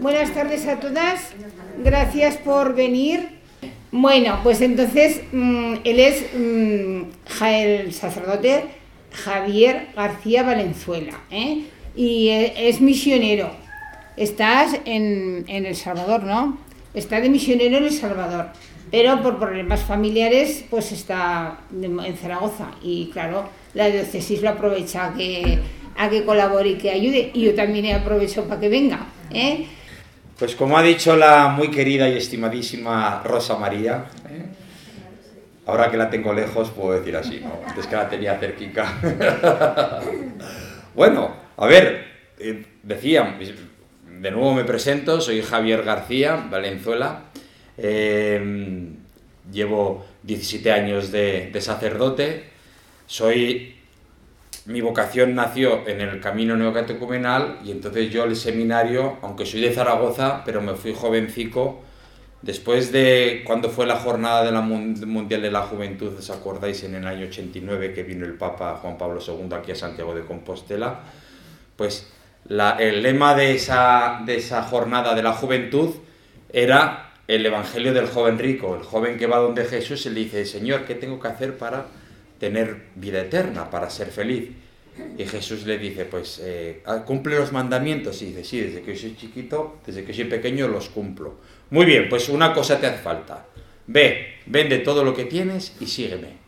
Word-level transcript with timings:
Buenas 0.00 0.32
tardes 0.34 0.66
a 0.66 0.78
todas, 0.78 1.32
gracias 1.82 2.36
por 2.36 2.74
venir. 2.74 3.28
Bueno, 3.90 4.40
pues 4.42 4.60
entonces 4.60 5.22
mm, 5.32 5.74
él 5.84 6.00
es 6.00 6.26
mm, 6.36 7.02
el 7.44 7.92
sacerdote 7.94 8.64
Javier 9.12 9.88
García 9.96 10.42
Valenzuela 10.42 11.20
¿eh? 11.30 11.64
y 11.94 12.28
e, 12.28 12.68
es 12.68 12.80
misionero. 12.80 13.50
Estás 14.16 14.78
en, 14.84 15.44
en 15.48 15.66
El 15.66 15.76
Salvador, 15.76 16.24
¿no? 16.24 16.58
Está 16.94 17.20
de 17.20 17.28
misionero 17.28 17.78
en 17.78 17.84
El 17.84 17.92
Salvador 17.92 18.50
pero 18.90 19.20
por 19.22 19.38
problemas 19.38 19.80
familiares 19.82 20.64
pues 20.70 20.92
está 20.92 21.60
en 21.72 22.16
Zaragoza 22.16 22.70
y 22.82 23.10
claro, 23.12 23.48
la 23.74 23.88
diócesis 23.88 24.42
lo 24.42 24.50
aprovecha 24.50 25.12
que, 25.16 25.58
a 25.96 26.08
que 26.08 26.24
colabore 26.24 26.70
y 26.70 26.74
que 26.76 26.90
ayude 26.90 27.30
y 27.32 27.42
yo 27.42 27.54
también 27.54 27.94
aprovecho 27.94 28.44
para 28.44 28.60
que 28.60 28.68
venga. 28.68 29.06
¿eh? 29.30 29.66
Pues 30.38 30.54
como 30.54 30.76
ha 30.76 30.82
dicho 30.82 31.16
la 31.16 31.48
muy 31.48 31.70
querida 31.70 32.08
y 32.08 32.16
estimadísima 32.16 33.22
Rosa 33.24 33.56
María, 33.56 34.06
¿eh? 34.28 34.44
ahora 35.66 35.90
que 35.90 35.96
la 35.96 36.10
tengo 36.10 36.32
lejos 36.32 36.70
puedo 36.70 36.98
decir 36.98 37.16
así, 37.16 37.40
¿no? 37.40 37.60
antes 37.66 37.86
que 37.86 37.96
la 37.96 38.08
tenía 38.08 38.38
cerquica. 38.38 39.00
bueno, 40.94 41.34
a 41.56 41.66
ver, 41.66 42.06
eh, 42.38 42.64
decía, 42.82 43.38
de 43.38 44.30
nuevo 44.30 44.54
me 44.54 44.64
presento, 44.64 45.20
soy 45.20 45.42
Javier 45.42 45.82
García 45.82 46.46
Valenzuela 46.50 47.22
Em, 47.78 48.96
llevo 49.52 50.06
17 50.22 50.72
años 50.72 51.12
de, 51.12 51.52
sacerdote, 51.60 52.44
soy 53.06 53.75
mi 54.66 54.80
vocación 54.80 55.34
nació 55.34 55.86
en 55.86 56.00
el 56.00 56.20
camino 56.20 56.56
neocatecumenal 56.56 57.60
y 57.64 57.70
entonces 57.70 58.10
yo 58.10 58.24
el 58.24 58.34
seminario, 58.34 59.16
aunque 59.22 59.46
soy 59.46 59.60
de 59.60 59.72
Zaragoza, 59.72 60.42
pero 60.44 60.60
me 60.60 60.74
fui 60.74 60.92
jovencico, 60.92 61.82
después 62.42 62.90
de 62.90 63.42
cuando 63.46 63.70
fue 63.70 63.86
la 63.86 63.96
jornada 63.96 64.44
de 64.44 64.50
la 64.50 64.60
Mundial 64.60 65.42
de 65.42 65.50
la 65.52 65.62
Juventud, 65.62 66.16
¿os 66.18 66.30
acordáis? 66.30 66.82
En 66.82 66.96
el 66.96 67.06
año 67.06 67.26
89 67.26 67.92
que 67.92 68.02
vino 68.02 68.26
el 68.26 68.34
Papa 68.34 68.78
Juan 68.82 68.98
Pablo 68.98 69.20
II 69.24 69.54
aquí 69.54 69.70
a 69.70 69.76
Santiago 69.76 70.14
de 70.14 70.22
Compostela, 70.22 71.00
pues 71.76 72.10
el 72.48 73.02
lema 73.02 73.34
de 73.34 73.54
esa, 73.54 74.22
de 74.26 74.36
esa 74.36 74.62
jornada 74.62 75.14
de 75.14 75.22
la 75.22 75.32
juventud 75.32 75.94
era 76.52 77.12
el 77.28 77.44
Evangelio 77.46 77.92
del 77.92 78.06
joven 78.06 78.38
rico, 78.38 78.76
el 78.76 78.82
joven 78.82 79.16
que 79.16 79.26
va 79.26 79.38
donde 79.38 79.64
Jesús 79.64 80.06
y 80.06 80.10
le 80.10 80.20
dice, 80.20 80.44
Señor, 80.44 80.84
¿qué 80.84 80.94
tengo 80.94 81.20
que 81.20 81.28
hacer 81.28 81.56
para 81.58 81.86
tener 82.38 82.86
vida 82.94 83.20
eterna, 83.20 83.70
para 83.70 83.90
ser 83.90 84.08
feliz? 84.08 84.50
Y 85.18 85.24
Jesús 85.24 85.66
le 85.66 85.78
dice, 85.78 86.04
pues 86.04 86.40
eh, 86.42 86.82
ah, 86.86 87.04
cumple 87.04 87.36
los 87.36 87.52
mandamientos. 87.52 88.22
Y 88.22 88.26
dice, 88.26 88.44
sí, 88.44 88.60
desde 88.60 88.82
que 88.82 88.94
yo 88.94 89.00
soy 89.00 89.16
chiquito, 89.16 89.78
desde 89.86 90.04
que 90.04 90.14
soy 90.14 90.24
pequeño 90.24 90.68
los 90.68 90.88
cumplo. 90.88 91.34
Muy 91.70 91.84
bien, 91.84 92.08
pues 92.08 92.28
una 92.28 92.52
cosa 92.54 92.80
te 92.80 92.86
hace 92.86 92.98
falta. 92.98 93.46
Ve, 93.86 94.36
vende 94.46 94.78
todo 94.78 95.04
lo 95.04 95.14
que 95.14 95.24
tienes 95.24 95.76
y 95.80 95.86
sígueme. 95.86 96.46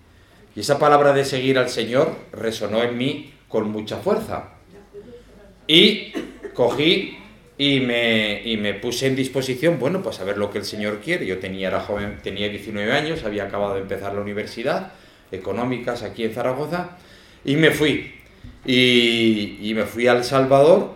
Y 0.57 0.61
esa 0.61 0.79
palabra 0.79 1.13
de 1.13 1.25
seguir 1.25 1.59
al 1.59 1.69
Señor 1.69 2.17
resonó 2.33 2.83
en 2.83 2.97
mí 2.97 3.35
con 3.49 3.71
mucha 3.71 3.99
fuerza. 3.99 4.51
Y 5.67 6.13
cogí 6.55 7.19
y 7.59 7.81
me, 7.81 8.43
y 8.45 8.57
me 8.57 8.75
puse 8.75 9.07
en 9.07 9.17
disposición, 9.17 9.79
bueno, 9.79 10.03
pues 10.03 10.21
a 10.21 10.25
ver 10.25 10.39
lo 10.39 10.51
que 10.51 10.59
el 10.59 10.65
Señor 10.65 11.01
quiere. 11.01 11.27
Yo 11.27 11.39
tenía, 11.39 11.69
era 11.69 11.81
joven, 11.81 12.19
tenía 12.23 12.49
19 12.49 12.93
años, 12.93 13.25
había 13.25 13.45
acabado 13.45 13.75
de 13.75 13.83
empezar 13.83 14.15
la 14.15 14.21
universidad, 14.21 14.93
económicas 15.31 16.03
aquí 16.03 16.25
en 16.25 16.33
Zaragoza, 16.33 16.91
y 17.45 17.57
me 17.57 17.71
fui. 17.71 18.15
Y, 18.65 19.73
me 19.75 19.85
fui 19.85 20.07
a 20.07 20.13
El 20.13 20.25
Salvador, 20.25 20.95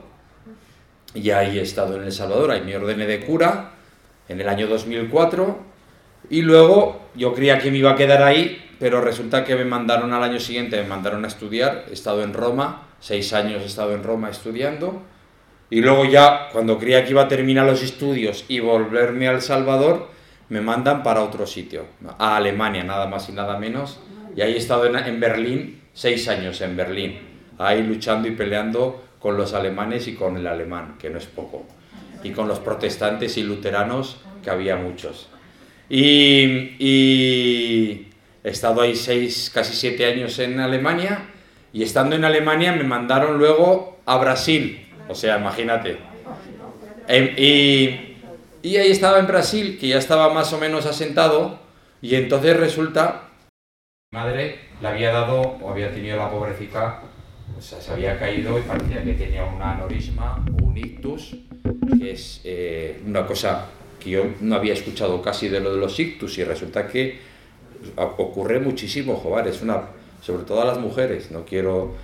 y 1.14 1.30
ahí 1.30 1.58
he 1.58 1.62
estado 1.62 1.96
en 1.96 2.04
El 2.04 2.12
Salvador, 2.12 2.50
ahí 2.50 2.62
me 2.62 2.76
ordené 2.76 3.06
de 3.06 3.20
cura 3.20 3.72
en 4.28 4.40
el 4.40 4.48
año 4.48 4.66
2004, 4.66 5.58
y 6.30 6.42
luego 6.42 7.08
yo 7.14 7.34
creía 7.34 7.58
que 7.58 7.70
me 7.70 7.78
iba 7.78 7.92
a 7.92 7.96
quedar 7.96 8.22
ahí, 8.22 8.70
pero 8.78 9.00
resulta 9.00 9.44
que 9.44 9.54
me 9.54 9.64
mandaron 9.64 10.12
al 10.12 10.22
año 10.22 10.40
siguiente, 10.40 10.76
me 10.82 10.88
mandaron 10.88 11.24
a 11.24 11.28
estudiar, 11.28 11.86
he 11.88 11.92
estado 11.92 12.22
en 12.22 12.32
Roma, 12.32 12.88
seis 13.00 13.32
años 13.32 13.62
he 13.62 13.66
estado 13.66 13.94
en 13.94 14.02
Roma 14.02 14.30
estudiando, 14.30 15.02
y 15.70 15.80
luego 15.80 16.04
ya, 16.04 16.50
cuando 16.52 16.78
creía 16.78 17.02
que 17.02 17.12
iba 17.12 17.22
a 17.22 17.28
terminar 17.28 17.64
los 17.64 17.82
estudios 17.82 18.44
y 18.48 18.60
volverme 18.60 19.28
a 19.28 19.32
El 19.32 19.40
Salvador, 19.40 20.08
me 20.50 20.60
mandan 20.60 21.02
para 21.02 21.22
otro 21.22 21.46
sitio, 21.46 21.86
a 22.18 22.36
Alemania, 22.36 22.84
nada 22.84 23.06
más 23.06 23.26
y 23.30 23.32
nada 23.32 23.58
menos. 23.58 23.98
Y 24.34 24.40
ahí 24.40 24.54
he 24.54 24.58
estado 24.58 24.86
en, 24.86 25.20
Berlín, 25.20 25.80
seis 25.92 26.28
años 26.28 26.60
en 26.60 26.76
Berlín, 26.76 27.18
ahí 27.58 27.82
luchando 27.82 28.28
y 28.28 28.32
peleando 28.32 29.04
con 29.18 29.36
los 29.36 29.52
alemanes 29.52 30.08
y 30.08 30.14
con 30.14 30.36
el 30.36 30.46
alemán, 30.46 30.96
que 30.98 31.10
no 31.10 31.18
es 31.18 31.26
poco, 31.26 31.66
y 32.22 32.30
con 32.30 32.48
los 32.48 32.58
protestantes 32.58 33.36
y 33.36 33.42
luteranos, 33.42 34.18
que 34.42 34.50
había 34.50 34.76
muchos. 34.76 35.28
Y, 35.88 36.76
y 36.78 38.08
he 38.42 38.48
estado 38.48 38.80
ahí 38.80 38.96
seis, 38.96 39.50
casi 39.52 39.74
siete 39.74 40.06
años 40.06 40.38
en 40.38 40.60
Alemania, 40.60 41.26
y 41.72 41.82
estando 41.82 42.16
en 42.16 42.24
Alemania 42.24 42.72
me 42.72 42.84
mandaron 42.84 43.38
luego 43.38 44.00
a 44.06 44.16
Brasil, 44.16 44.86
o 45.08 45.14
sea, 45.14 45.38
imagínate. 45.38 45.98
Em, 47.06 47.34
y, 47.36 48.16
y 48.62 48.76
ahí 48.76 48.90
estaba 48.90 49.18
en 49.18 49.26
Brasil, 49.26 49.76
que 49.78 49.88
ya 49.88 49.98
estaba 49.98 50.32
más 50.32 50.52
o 50.52 50.58
menos 50.58 50.86
asentado, 50.86 51.60
y 52.00 52.14
entonces 52.14 52.56
resulta... 52.56 53.28
Madre 54.12 54.58
le 54.82 54.88
había 54.88 55.10
dado, 55.10 55.40
o 55.40 55.70
había 55.70 55.90
tenido 55.90 56.18
la 56.18 56.30
pobrecita, 56.30 57.00
o 57.56 57.62
sea, 57.62 57.80
se 57.80 57.92
había 57.92 58.18
caído 58.18 58.58
y 58.58 58.60
parecía 58.60 59.02
que 59.02 59.14
tenía 59.14 59.42
un 59.42 59.62
aneurisma, 59.62 60.44
un 60.60 60.76
ictus, 60.76 61.34
que 61.98 62.10
es 62.10 62.42
eh, 62.44 63.00
una 63.06 63.26
cosa 63.26 63.68
que 63.98 64.10
yo 64.10 64.26
no 64.42 64.56
había 64.56 64.74
escuchado 64.74 65.22
casi 65.22 65.48
de 65.48 65.60
lo 65.60 65.72
de 65.72 65.80
los 65.80 65.98
ictus, 65.98 66.36
y 66.36 66.44
resulta 66.44 66.86
que 66.86 67.20
ocurre 67.96 68.60
muchísimo, 68.60 69.16
joder, 69.16 69.50
sobre 69.54 70.44
todo 70.44 70.60
a 70.60 70.66
las 70.66 70.78
mujeres, 70.78 71.30
no 71.30 71.46
quiero... 71.46 71.94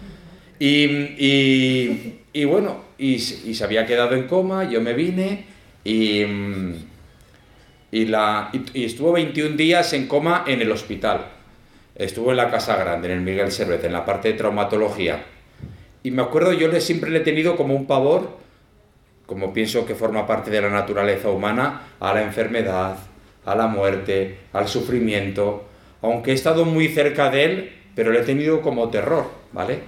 Y, 0.58 0.84
y, 0.86 2.20
y 2.32 2.44
bueno, 2.46 2.84
y, 2.96 3.18
se 3.18 3.62
había 3.62 3.84
quedado 3.84 4.14
en 4.14 4.26
coma, 4.26 4.64
yo 4.64 4.80
me 4.80 4.94
vine 4.94 5.44
y, 5.84 6.22
y, 7.92 8.06
la, 8.06 8.50
y, 8.72 8.84
estuvo 8.86 9.12
21 9.12 9.56
días 9.58 9.92
en 9.92 10.08
coma 10.08 10.44
en 10.46 10.62
el 10.62 10.72
hospital. 10.72 11.37
Estuvo 11.98 12.30
en 12.30 12.36
la 12.36 12.48
Casa 12.48 12.76
Grande, 12.76 13.08
en 13.08 13.18
el 13.18 13.20
Miguel 13.22 13.50
Servet, 13.50 13.82
en 13.82 13.92
la 13.92 14.04
parte 14.04 14.28
de 14.28 14.38
traumatología. 14.38 15.24
Y 16.04 16.12
me 16.12 16.22
acuerdo, 16.22 16.52
yo 16.52 16.68
le, 16.68 16.80
siempre 16.80 17.10
le 17.10 17.18
he 17.18 17.22
tenido 17.22 17.56
como 17.56 17.74
un 17.74 17.88
pavor, 17.88 18.38
como 19.26 19.52
pienso 19.52 19.84
que 19.84 19.96
forma 19.96 20.24
parte 20.24 20.48
de 20.52 20.60
la 20.60 20.70
naturaleza 20.70 21.28
humana, 21.28 21.82
a 21.98 22.14
la 22.14 22.22
enfermedad, 22.22 22.96
a 23.44 23.54
la 23.56 23.66
muerte, 23.66 24.38
al 24.52 24.68
sufrimiento. 24.68 25.64
Aunque 26.00 26.30
he 26.30 26.34
estado 26.34 26.64
muy 26.64 26.86
cerca 26.86 27.30
de 27.30 27.44
él, 27.44 27.72
pero 27.96 28.12
le 28.12 28.20
he 28.20 28.22
tenido 28.22 28.62
como 28.62 28.88
terror, 28.90 29.24
¿vale? 29.52 29.80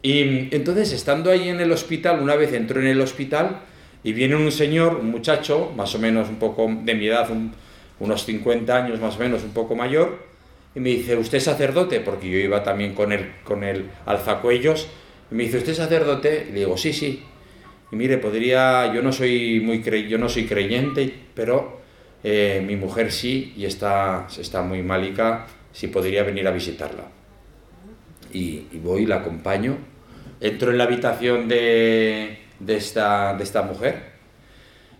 Y 0.00 0.48
entonces, 0.56 0.90
estando 0.92 1.30
ahí 1.30 1.50
en 1.50 1.60
el 1.60 1.70
hospital, 1.70 2.20
una 2.20 2.34
vez 2.34 2.54
entró 2.54 2.80
en 2.80 2.86
el 2.86 3.00
hospital 3.02 3.58
y 4.02 4.14
viene 4.14 4.36
un 4.36 4.50
señor, 4.50 4.96
un 4.96 5.10
muchacho, 5.10 5.70
más 5.76 5.94
o 5.94 5.98
menos 5.98 6.30
un 6.30 6.36
poco 6.36 6.66
de 6.66 6.94
mi 6.94 7.08
edad, 7.08 7.28
unos 8.00 8.24
50 8.24 8.74
años 8.74 9.00
más 9.00 9.16
o 9.16 9.18
menos, 9.18 9.44
un 9.44 9.52
poco 9.52 9.76
mayor, 9.76 10.31
y 10.74 10.80
me 10.80 10.90
dice, 10.90 11.16
¿usted 11.16 11.38
es 11.38 11.44
sacerdote? 11.44 12.00
Porque 12.00 12.30
yo 12.30 12.38
iba 12.38 12.62
también 12.62 12.94
con 12.94 13.12
el, 13.12 13.32
con 13.44 13.64
el 13.64 13.90
alzacuellos. 14.06 14.88
Y 15.30 15.34
me 15.34 15.44
dice, 15.44 15.58
¿usted 15.58 15.72
es 15.72 15.78
sacerdote? 15.78 16.46
Y 16.48 16.52
le 16.52 16.60
digo, 16.60 16.76
sí, 16.76 16.92
sí. 16.92 17.22
Y 17.90 17.96
mire, 17.96 18.18
podría, 18.18 18.92
yo 18.92 19.02
no 19.02 19.12
soy 19.12 19.60
muy 19.60 19.82
cre, 19.82 20.08
yo 20.08 20.18
no 20.18 20.28
soy 20.28 20.46
creyente, 20.46 21.12
pero 21.34 21.80
eh, 22.24 22.62
mi 22.66 22.76
mujer 22.76 23.12
sí 23.12 23.52
y 23.56 23.66
está, 23.66 24.26
está 24.38 24.62
muy 24.62 24.82
malica, 24.82 25.46
si 25.72 25.88
podría 25.88 26.22
venir 26.22 26.46
a 26.48 26.50
visitarla. 26.52 27.04
Y, 28.32 28.66
y 28.72 28.80
voy, 28.82 29.04
la 29.04 29.16
acompaño 29.16 29.92
entro 30.42 30.72
en 30.72 30.78
la 30.78 30.84
habitación 30.84 31.48
de, 31.48 32.38
esta, 32.66 33.34
de 33.34 33.44
esta 33.44 33.62
mujer 33.62 34.12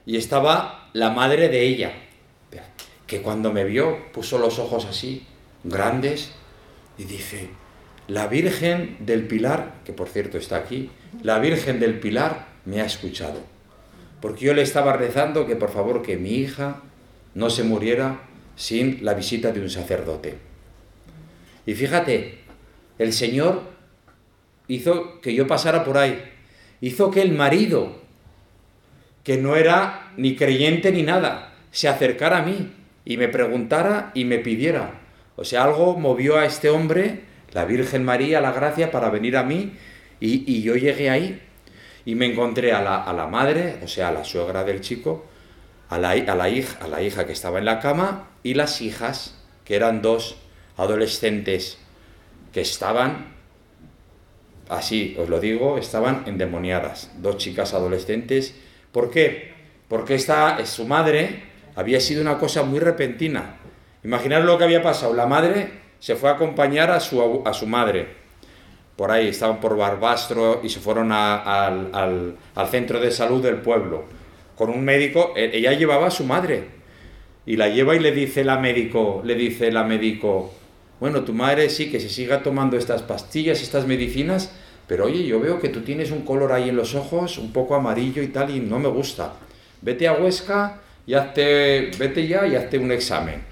y 0.07 0.17
estaba 0.17 0.89
la 0.93 1.11
madre 1.11 1.49
de 1.49 1.63
ella, 1.63 1.93
que 3.07 3.21
cuando 3.21 3.53
me 3.53 3.65
vio 3.65 4.13
puso 4.13 4.39
los 4.39 4.61
ojos 4.61 4.85
así, 4.85 5.27
grandes, 5.64 6.32
y 6.99 7.05
dice, 7.05 7.50
la 8.09 8.26
Virgen 8.26 8.97
del 9.00 9.26
Pilar, 9.26 9.75
que 9.85 9.93
por 9.93 10.09
cierto 10.09 10.38
está 10.38 10.56
aquí, 10.56 10.91
la 11.23 11.38
Virgen 11.38 11.81
del 11.81 11.99
Pilar 11.99 12.47
me 12.64 12.81
ha 12.81 12.87
escuchado, 12.87 13.41
porque 14.20 14.44
yo 14.47 14.55
le 14.55 14.62
estaba 14.62 14.93
rezando 14.93 15.47
que 15.47 15.56
por 15.56 15.70
favor 15.70 16.03
que 16.03 16.17
mi 16.17 16.35
hija 16.35 16.82
no 17.35 17.50
se 17.50 17.64
muriera 17.64 18.20
sin 18.56 19.05
la 19.05 19.14
visita 19.14 19.53
de 19.53 19.61
un 19.61 19.70
sacerdote. 19.70 20.37
Y 21.65 21.75
fíjate, 21.75 22.38
el 22.99 23.12
Señor 23.12 23.62
hizo 24.69 25.20
que 25.20 25.35
yo 25.35 25.47
pasara 25.47 25.85
por 25.85 25.99
ahí, 25.99 26.23
hizo 26.81 27.11
que 27.11 27.23
el 27.23 27.32
marido, 27.32 28.00
que 29.25 29.37
no 29.38 29.56
era 29.56 30.12
ni 30.17 30.37
creyente 30.37 30.93
ni 30.93 31.03
nada, 31.03 31.55
se 31.70 31.88
acercara 31.88 32.38
a 32.38 32.43
mí 32.43 32.73
y 33.05 33.17
me 33.17 33.29
preguntara 33.29 34.11
y 34.15 34.25
me 34.25 34.38
pidiera. 34.38 35.02
O 35.37 35.44
sea, 35.44 35.64
algo 35.64 35.96
movió 35.99 36.37
a 36.37 36.44
este 36.44 36.70
hombre, 36.70 37.23
la 37.52 37.64
Virgen 37.64 38.05
María, 38.05 38.40
la 38.40 38.52
gracia, 38.52 38.90
para 38.90 39.11
venir 39.11 39.37
a 39.37 39.43
mí 39.43 39.73
y, 40.20 40.62
yo 40.62 40.76
llegué 40.76 41.11
ahí. 41.11 41.43
y 42.05 42.14
me 42.14 42.26
encontré 42.26 42.73
a 42.73 42.82
la, 42.82 43.26
madre, 43.26 43.79
o 43.82 43.88
sea, 43.88 44.08
a 44.08 44.12
la 44.12 44.25
suegra 44.25 44.64
del 44.64 44.81
chico, 44.81 45.25
a 45.88 45.99
la, 45.99 46.11
a, 46.11 46.34
la 46.34 46.49
hija, 46.49 46.79
a 46.84 46.88
la 46.88 47.02
hija 47.02 47.26
que 47.26 47.32
estaba 47.32 47.58
en 47.58 47.64
la 47.64 47.81
cama 47.81 48.29
y 48.43 48.55
las 48.55 48.81
hijas, 48.81 49.38
que 49.64 49.76
eran 49.76 50.02
dos 50.02 50.37
adolescentes 50.76 51.79
que 52.52 52.61
estaban, 52.61 53.34
así 54.69 55.17
os 55.19 55.29
lo 55.29 55.40
digo, 55.40 55.79
estaban 55.79 56.25
endemoniadas, 56.26 57.11
dos 57.19 57.37
chicas 57.38 57.75
adolescentes. 57.75 58.55
¿Por 58.90 59.11
qué? 59.11 59.52
Porque 59.88 60.14
esta, 60.14 60.64
su 60.67 60.87
madre 60.87 61.44
había 61.75 62.00
sido 62.00 62.23
una 62.23 62.38
cosa 62.38 62.62
muy 62.62 62.79
repentina. 62.79 63.56
Imaginar 64.05 64.45
lo 64.45 64.59
que 64.59 64.65
había 64.65 64.83
pasado. 64.83 65.15
La 65.15 65.27
madre 65.27 65.81
se 65.99 66.17
fue 66.17 66.31
a 66.31 66.33
acompañar 66.33 66.91
a 66.91 67.01
su, 67.01 67.43
a 67.45 67.53
su 67.55 67.67
madre 67.67 68.23
por 68.97 69.11
ahí, 69.11 69.29
estaban 69.29 69.59
por 69.61 69.77
Barbastro 69.77 70.61
y 70.63 70.69
se 70.69 70.81
fueron 70.81 71.13
al, 71.13 71.91
al, 72.55 72.69
centro 72.69 73.01
de 73.01 73.11
salud 73.11 73.43
del 73.43 73.57
pueblo. 73.57 74.05
Con 74.55 74.71
un 74.71 74.85
médico, 74.85 75.33
e, 75.35 75.51
ella 75.55 75.73
llevaba 75.73 76.09
a 76.09 76.11
su 76.11 76.25
madre. 76.25 76.83
Y 77.45 77.57
la 77.57 77.69
lleva 77.69 77.97
y 77.97 77.99
le 77.99 78.13
dice 78.13 78.45
la 78.45 78.59
médico, 78.59 79.23
le 79.25 79.35
dice 79.35 79.73
la 79.73 79.83
médico, 79.83 80.55
bueno, 81.01 81.25
tu 81.25 81.33
madre 81.33 81.69
sí 81.71 81.91
que 81.91 81.99
se 81.99 82.09
siga 82.09 82.45
tomando 82.45 82.77
estas 82.77 83.03
pastillas, 83.03 83.61
estas 83.61 83.89
medicinas, 83.89 84.55
pero 84.87 85.07
oye, 85.07 85.27
yo 85.27 85.41
veo 85.41 85.59
que 85.59 85.69
tú 85.69 85.81
tienes 85.81 86.13
un 86.13 86.23
color 86.23 86.53
ahí 86.53 86.69
en 86.69 86.77
los 86.77 86.95
ojos, 86.95 87.39
un 87.39 87.53
poco 87.53 87.75
amarillo 87.75 88.23
y 88.23 88.29
tal, 88.29 88.55
y 88.55 88.61
no 88.61 88.79
me 88.79 88.89
gusta. 88.89 89.33
Vete 89.81 90.07
a 90.07 90.13
Huesca 90.13 90.81
y 91.05 91.15
hazte, 91.15 91.91
vete 91.99 92.29
ya 92.29 92.47
y 92.47 92.55
hazte 92.55 92.79
un 92.79 92.93
examen. 92.93 93.43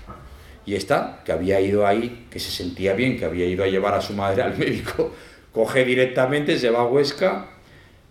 Y 0.66 0.74
esta, 0.74 1.20
que 1.24 1.32
había 1.32 1.60
ido 1.60 1.86
ahí, 1.86 2.26
que 2.30 2.38
se 2.38 2.50
sentía 2.50 2.92
bien, 2.94 3.18
que 3.18 3.24
había 3.24 3.46
ido 3.46 3.64
a 3.64 3.68
llevar 3.68 3.94
a 3.94 4.00
su 4.00 4.12
madre 4.12 4.42
al 4.42 4.56
médico, 4.58 5.12
coge 5.52 5.84
directamente, 5.84 6.58
se 6.58 6.70
va 6.70 6.80
a 6.80 6.86
Huesca, 6.86 7.46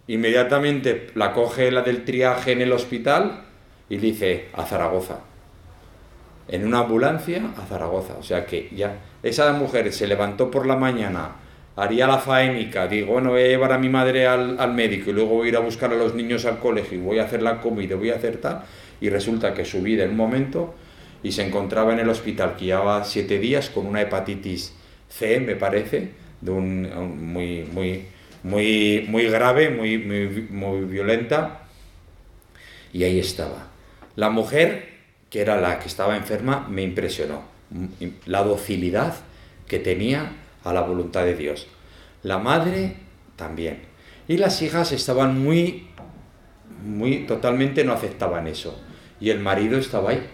inmediatamente 0.08 1.08
la 1.16 1.34
coge 1.34 1.72
la 1.72 1.82
del 1.82 2.04
triaje 2.04 2.52
en 2.52 2.62
el 2.62 2.72
hospital 2.72 3.44
y 3.90 3.98
dice 3.98 4.48
a 4.54 4.66
Zaragoza. 4.66 5.20
En 6.48 6.66
una 6.66 6.80
ambulancia 6.80 7.44
a 7.58 7.66
Zaragoza. 7.66 8.16
O 8.20 8.24
sea 8.24 8.46
que 8.46 8.70
ya 8.76 8.98
esa 9.22 9.54
mujer 9.54 9.94
se 9.94 10.08
levantó 10.08 10.50
por 10.50 10.66
la 10.66 10.76
mañana, 10.76 11.36
haría 11.76 12.08
la 12.08 12.18
faénica, 12.18 12.88
digo, 12.88 13.14
bueno, 13.14 13.30
voy 13.32 13.44
a 13.44 13.48
llevar 13.48 13.72
a 13.72 13.78
mi 13.78 13.88
madre 13.88 14.28
al, 14.28 14.60
al 14.60 14.74
médico 14.74 15.12
y 15.12 15.14
luego 15.14 15.36
voy 15.36 15.48
a 15.48 15.50
ir 15.50 15.56
a 15.58 15.60
buscar 15.60 15.92
a 15.94 15.96
los 15.96 16.16
niños 16.16 16.46
al 16.46 16.58
colegio 16.60 16.98
y 16.98 17.02
voy 17.02 17.20
a 17.20 17.24
hacer 17.26 17.44
la 17.44 17.62
comida, 17.62 17.96
voy 17.96 18.10
a 18.10 18.16
hacer 18.16 18.38
tal. 18.38 18.64
Y 19.00 19.10
resulta 19.10 19.54
que 19.54 19.64
su 19.64 19.82
vida 19.82 20.04
en 20.04 20.12
un 20.12 20.18
momento 20.18 20.74
y 21.24 21.32
se 21.32 21.46
encontraba 21.46 21.94
en 21.94 22.00
el 22.00 22.10
hospital 22.10 22.56
que 22.56 22.66
llevaba 22.66 23.04
siete 23.04 23.40
días 23.40 23.70
con 23.70 23.86
una 23.86 24.02
hepatitis 24.02 24.74
C, 25.10 25.40
me 25.40 25.56
parece, 25.56 26.12
de 26.42 26.52
un, 26.52 27.32
muy, 27.34 27.68
muy, 27.72 28.06
muy, 28.44 29.06
muy 29.08 29.26
grave, 29.26 29.70
muy, 29.70 29.98
muy, 30.50 30.86
violenta, 30.86 31.62
y 32.94 33.04
ahí 33.04 33.20
estaba. 33.20 33.68
La 34.16 34.30
mujer, 34.30 34.90
que 35.30 35.42
era 35.42 35.60
la 35.60 35.80
que 35.80 35.88
estaba 35.88 36.16
enferma, 36.16 36.68
me 36.70 36.84
impresionó. 36.84 37.44
La 38.26 38.44
docilidad 38.44 39.16
que 39.68 39.80
tenía 39.80 40.32
a 40.64 40.74
la 40.74 40.82
voluntad 40.82 41.26
de 41.26 41.36
Dios. 41.36 41.68
La 42.24 42.38
madre 42.38 42.96
también. 43.36 43.82
Y 44.28 44.38
las 44.38 44.62
hijas 44.62 44.92
estaban 44.92 45.40
muy, 45.40 45.88
muy, 46.84 47.26
totalmente 47.26 47.84
no 47.84 47.94
aceptaban 47.94 48.48
eso. 48.48 48.80
Y 49.20 49.30
el 49.30 49.40
marido 49.40 49.78
estaba 49.78 50.12
ahí. 50.12 50.28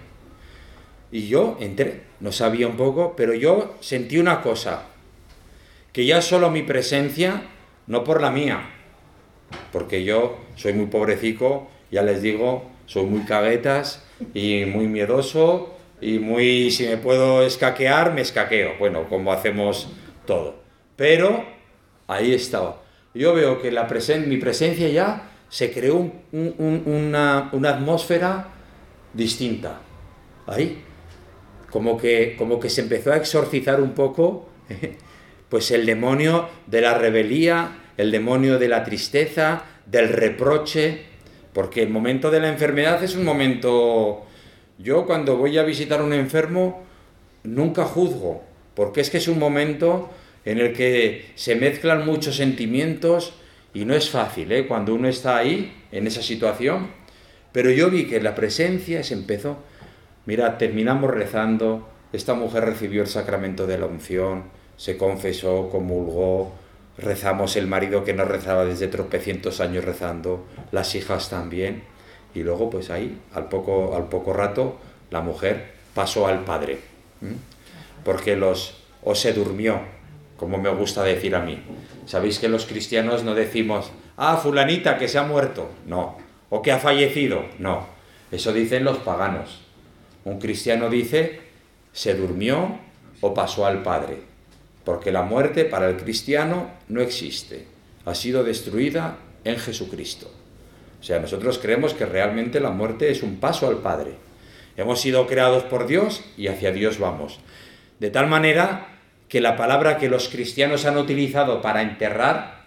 Y 1.16 1.30
yo 1.30 1.56
entré, 1.62 2.02
no 2.20 2.34
sabía 2.34 2.68
un 2.68 2.76
poco, 2.76 3.14
pero 3.16 3.34
yo 3.34 3.78
sentí 3.80 4.18
una 4.18 4.42
cosa, 4.42 4.88
que 5.94 6.06
ya 6.06 6.22
solo 6.22 6.52
mi 6.52 6.62
presencia, 6.62 7.44
no 7.88 8.04
por 8.04 8.20
la 8.20 8.32
mía, 8.32 8.70
porque 9.72 10.04
yo 10.04 10.38
soy 10.58 10.74
muy 10.74 10.88
pobrecico, 10.88 11.70
ya 11.90 12.02
les 12.02 12.22
digo, 12.22 12.70
soy 12.86 13.06
muy 13.06 13.22
caguetas 13.22 14.04
y 14.34 14.66
muy 14.66 14.88
miedoso 14.90 15.78
y 16.02 16.20
muy, 16.20 16.70
si 16.70 16.86
me 16.86 16.98
puedo 16.98 17.44
escaquear, 17.44 18.14
me 18.14 18.20
escaqueo, 18.20 18.74
bueno, 18.78 19.08
como 19.08 19.32
hacemos 19.32 19.88
todo. 20.26 20.56
Pero 20.98 21.46
ahí 22.08 22.34
estaba. 22.34 22.82
Yo 23.14 23.34
veo 23.34 23.62
que 23.62 23.72
la 23.72 23.88
presen 23.88 24.28
mi 24.28 24.36
presencia 24.36 24.90
ya 24.90 25.30
se 25.48 25.72
creó 25.72 26.12
una, 26.34 27.50
una, 27.54 27.70
atmósfera 27.70 28.50
distinta. 29.14 29.80
Ahí. 30.46 30.84
Como 31.76 31.98
que, 31.98 32.38
como 32.38 32.58
que 32.58 32.70
se 32.70 32.80
empezó 32.80 33.12
a 33.12 33.18
exorcizar 33.18 33.82
un 33.82 33.92
poco 33.92 34.48
pues 35.50 35.72
el 35.72 35.86
demonio 35.86 36.48
de 36.68 36.80
la 36.80 36.98
rebelía, 36.98 37.80
el 37.98 38.12
demonio 38.12 38.58
de 38.58 38.70
la 38.70 38.86
tristeza, 38.86 39.66
del 39.86 40.08
reproche, 40.08 41.02
porque 41.52 41.84
el 41.84 41.90
momento 41.90 42.32
de 42.32 42.40
la 42.40 42.48
enfermedad 42.48 43.04
es 43.04 43.18
un 43.18 43.26
momento... 43.26 44.26
Yo 44.78 45.06
cuando 45.06 45.36
voy 45.36 45.58
a 45.58 45.64
visitar 45.64 46.02
un 46.02 46.14
enfermo 46.14 46.82
nunca 47.44 47.84
juzgo, 47.84 48.42
porque 48.74 49.02
es 49.02 49.10
que 49.10 49.18
es 49.18 49.28
un 49.28 49.38
momento 49.38 50.10
en 50.46 50.60
el 50.60 50.72
que 50.72 51.26
se 51.36 51.56
mezclan 51.56 52.06
muchos 52.06 52.38
sentimientos 52.38 53.34
y 53.74 53.84
no 53.84 53.96
es 53.96 54.10
fácil, 54.10 54.50
¿eh? 54.54 54.66
cuando 54.66 54.96
uno 54.96 55.10
está 55.10 55.36
ahí, 55.36 55.76
en 55.92 56.08
esa 56.08 56.22
situación. 56.22 56.88
Pero 57.52 57.70
yo 57.70 57.90
vi 57.90 58.06
que 58.06 58.22
la 58.22 58.34
presencia 58.34 59.04
se 59.04 59.14
empezó. 59.14 59.58
Mira, 60.26 60.58
terminamos 60.58 61.12
rezando, 61.12 61.88
esta 62.12 62.34
mujer 62.34 62.66
recibió 62.66 63.04
el 63.04 63.08
sacramento 63.08 63.68
de 63.68 63.78
la 63.78 63.86
unción, 63.86 64.46
se 64.76 64.98
confesó, 64.98 65.70
comulgó, 65.70 66.52
rezamos 66.98 67.56
el 67.56 67.68
marido 67.68 68.04
que 68.04 68.14
no 68.14 68.26
rezaba 68.26 68.66
desde 68.66 68.88
tropecientos 68.88 69.62
años 69.62 69.86
rezando, 69.86 70.46
las 70.72 70.96
hijas 70.96 71.30
también, 71.30 71.84
y 72.34 72.42
luego 72.42 72.72
pues 72.72 72.90
ahí, 72.90 73.20
al 73.34 73.50
poco, 73.50 73.96
al 73.96 74.06
poco 74.06 74.34
rato, 74.34 74.78
la 75.12 75.22
mujer 75.22 75.74
pasó 75.94 76.26
al 76.26 76.44
padre, 76.44 76.80
porque 78.04 78.36
los, 78.36 78.82
o 79.04 79.14
se 79.14 79.32
durmió, 79.34 79.80
como 80.38 80.58
me 80.58 80.70
gusta 80.70 81.04
decir 81.04 81.36
a 81.36 81.42
mí. 81.42 81.62
Sabéis 82.08 82.40
que 82.40 82.50
los 82.50 82.66
cristianos 82.66 83.24
no 83.24 83.36
decimos, 83.36 83.92
ah, 84.18 84.38
fulanita 84.38 84.98
que 84.98 85.08
se 85.08 85.20
ha 85.20 85.24
muerto, 85.24 85.70
no, 85.86 86.18
o 86.50 86.62
que 86.62 86.72
ha 86.72 86.80
fallecido, 86.80 87.46
no, 87.60 87.86
eso 88.32 88.54
dicen 88.54 88.84
los 88.84 88.98
paganos. 88.98 89.65
Un 90.26 90.40
cristiano 90.40 90.90
dice, 90.90 91.40
se 91.94 92.14
durmió 92.14 92.78
o 93.22 93.34
pasó 93.34 93.66
al 93.66 93.82
Padre 93.82 94.36
porque 94.86 95.12
la 95.12 95.24
muerte 95.24 95.66
para 95.66 95.90
el 95.90 95.98
cristiano 95.98 96.70
no 96.88 97.02
existe, 97.02 97.66
ha 98.06 98.14
sido 98.14 98.44
destruida 98.44 99.18
en 99.44 99.58
Jesucristo. 99.58 100.32
O 101.02 101.04
sea, 101.04 101.20
nosotros 101.20 101.58
creemos 101.58 101.94
que 101.94 102.06
realmente 102.06 102.60
la 102.60 102.70
muerte 102.70 103.10
es 103.10 103.24
un 103.24 103.38
paso 103.38 103.68
al 103.68 103.80
Padre. 103.80 104.12
Hemos 104.78 105.02
sido 105.02 105.28
creados 105.28 105.64
por 105.64 105.88
Dios 105.88 106.24
y 106.38 106.48
hacia 106.48 106.72
Dios 106.72 107.00
vamos. 107.00 107.40
De 108.00 108.12
tal 108.12 108.28
manera 108.28 108.88
que 109.28 109.42
la 109.42 109.58
palabra 109.58 109.98
que 109.98 110.10
los 110.10 110.30
cristianos 110.30 110.86
han 110.86 110.98
utilizado 110.98 111.62
para 111.62 111.82
enterrar 111.82 112.66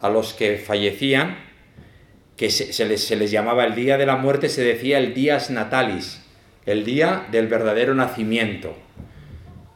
a 0.00 0.08
los 0.08 0.34
que 0.34 0.58
fallecían, 0.58 1.38
que 2.36 2.50
se, 2.50 2.84
les, 2.84 3.10
les 3.10 3.30
llamaba 3.32 3.64
el 3.64 3.74
día 3.74 3.98
de 3.98 4.06
la 4.06 4.16
muerte, 4.16 4.48
se 4.48 4.62
decía 4.62 4.98
el 4.98 5.12
dias 5.12 5.50
natalis, 5.50 6.22
el 6.68 6.84
día 6.84 7.26
del 7.32 7.46
verdadero 7.46 7.94
nacimiento 7.94 8.76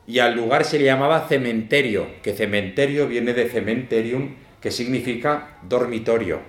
y 0.07 0.19
al 0.19 0.35
lugar 0.35 0.67
se 0.67 0.79
le 0.79 0.85
llamaba 0.85 1.27
cementerio, 1.27 2.07
que 2.23 2.35
cementerio 2.35 3.09
viene 3.09 3.33
de 3.33 3.49
cementerium, 3.49 4.35
que 4.61 4.71
significa 4.71 5.57
dormitorio. 5.63 6.41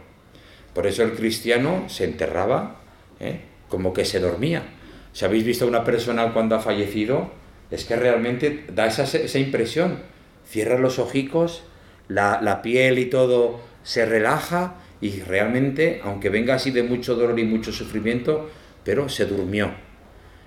Por 0.73 0.85
eso 0.85 1.01
el 1.03 1.13
cristiano 1.13 1.85
se 1.88 2.03
enterraba 2.03 2.81
¿eh? 3.21 3.39
como 3.69 3.93
que 3.93 4.03
se 4.03 4.19
dormía. 4.19 4.63
Si 5.13 5.23
habéis 5.23 5.45
visto 5.45 5.63
a 5.63 5.69
una 5.69 5.85
persona 5.85 6.33
cuando 6.33 6.57
ha 6.57 6.59
fallecido, 6.59 7.31
es 7.71 7.85
que 7.85 7.95
realmente 7.95 8.65
da 8.67 8.88
esa, 8.88 9.03
esa 9.03 9.39
impresión. 9.39 10.00
Cierra 10.45 10.77
los 10.77 11.00
ojicos, 11.00 11.63
la, 12.09 12.41
la 12.41 12.62
piel 12.62 13.00
y 13.00 13.05
todo 13.05 13.62
se 13.83 14.05
relaja 14.05 14.75
y 15.00 15.21
realmente, 15.21 16.01
aunque 16.03 16.27
venga 16.27 16.55
así 16.55 16.71
de 16.71 16.83
mucho 16.83 17.15
dolor 17.15 17.39
y 17.39 17.45
mucho 17.45 17.71
sufrimiento, 17.71 18.50
pero 18.83 19.07
se 19.07 19.25
durmió. 19.25 19.92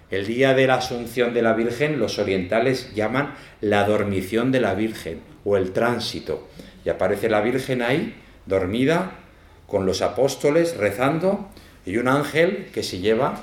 El 0.09 0.27
día 0.27 0.55
de 0.55 0.69
la 0.69 0.75
Asunción 0.75 1.35
de 1.35 1.43
la 1.43 1.53
Virgen 1.55 1.99
los 1.99 2.21
orientales 2.21 2.95
llaman 2.95 3.35
la 3.61 3.85
dormición 3.85 4.53
de 4.53 4.61
la 4.61 4.75
Virgen 4.75 5.21
o 5.45 5.57
el 5.57 5.73
tránsito. 5.73 6.47
Y 6.85 6.91
aparece 6.91 7.29
la 7.29 7.41
Virgen 7.41 7.83
ahí, 7.83 8.15
dormida, 8.47 9.13
con 9.67 9.85
los 9.85 10.03
apóstoles 10.03 10.77
rezando 10.77 11.49
y 11.85 11.97
un 11.97 12.07
ángel 12.07 12.69
que 12.73 12.85
se 12.85 13.01
lleva 13.01 13.43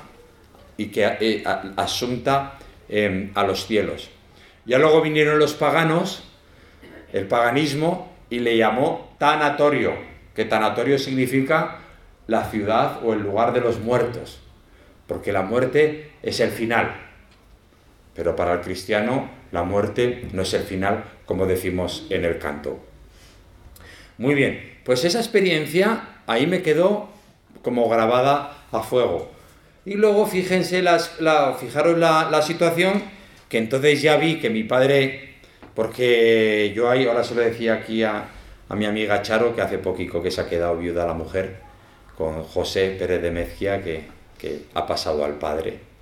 y 0.78 0.86
que 0.86 1.04
eh, 1.20 1.44
asunta 1.76 2.58
em, 2.88 3.30
a 3.34 3.44
los 3.44 3.66
cielos. 3.66 4.08
Ya 4.64 4.78
luego 4.78 5.02
vinieron 5.02 5.38
los 5.38 5.52
paganos, 5.52 6.24
el 7.12 7.26
paganismo, 7.26 8.10
y 8.30 8.38
le 8.38 8.56
llamó 8.56 9.14
tanatorio, 9.18 9.92
que 10.34 10.46
tanatorio 10.46 10.98
significa 10.98 11.80
la 12.26 12.44
ciudad 12.44 13.04
o 13.04 13.12
el 13.12 13.20
lugar 13.20 13.52
de 13.52 13.60
los 13.60 13.80
muertos 13.80 14.40
porque 15.06 15.32
la 15.32 15.42
muerte 15.42 16.10
es 16.24 16.40
el 16.40 16.50
final. 16.50 16.96
Pero 18.14 18.34
para 18.34 18.54
el 18.54 18.60
cristiano 18.60 19.30
la 19.52 19.62
muerte 19.62 20.26
no 20.32 20.42
es 20.42 20.54
el 20.54 20.62
final, 20.62 21.04
como 21.26 21.46
decimos 21.46 22.06
en 22.10 22.24
el 22.24 22.38
canto. 22.38 22.80
Muy 24.18 24.34
bien, 24.34 24.78
pues 24.84 25.04
esa 25.04 25.18
experiencia 25.18 26.20
ahí 26.26 26.46
me 26.46 26.62
quedó 26.62 27.08
como 27.62 27.88
grabada 27.88 28.64
a 28.72 28.80
fuego. 28.80 29.30
Y 29.84 29.94
luego 29.94 30.26
fíjense, 30.26 30.82
las, 30.82 31.20
la, 31.20 31.54
fijaros 31.54 31.98
la, 31.98 32.28
la 32.30 32.42
situación, 32.42 33.02
que 33.48 33.58
entonces 33.58 34.00
ya 34.00 34.16
vi 34.16 34.40
que 34.40 34.50
mi 34.50 34.64
padre, 34.64 35.34
porque 35.74 36.72
yo 36.74 36.88
ahí, 36.88 37.06
ahora 37.06 37.22
se 37.22 37.34
lo 37.34 37.42
decía 37.42 37.74
aquí 37.74 38.02
a, 38.02 38.28
a 38.68 38.76
mi 38.76 38.86
amiga 38.86 39.22
Charo, 39.22 39.54
que 39.54 39.62
hace 39.62 39.78
poquito 39.78 40.22
que 40.22 40.30
se 40.30 40.40
ha 40.40 40.48
quedado 40.48 40.76
viuda 40.78 41.06
la 41.06 41.14
mujer, 41.14 41.56
con 42.16 42.42
José 42.42 42.96
Pérez 42.98 43.20
de 43.20 43.30
Mezquia, 43.30 43.82
que, 43.82 44.04
que 44.38 44.62
ha 44.74 44.86
pasado 44.86 45.24
al 45.24 45.34
padre. 45.34 45.93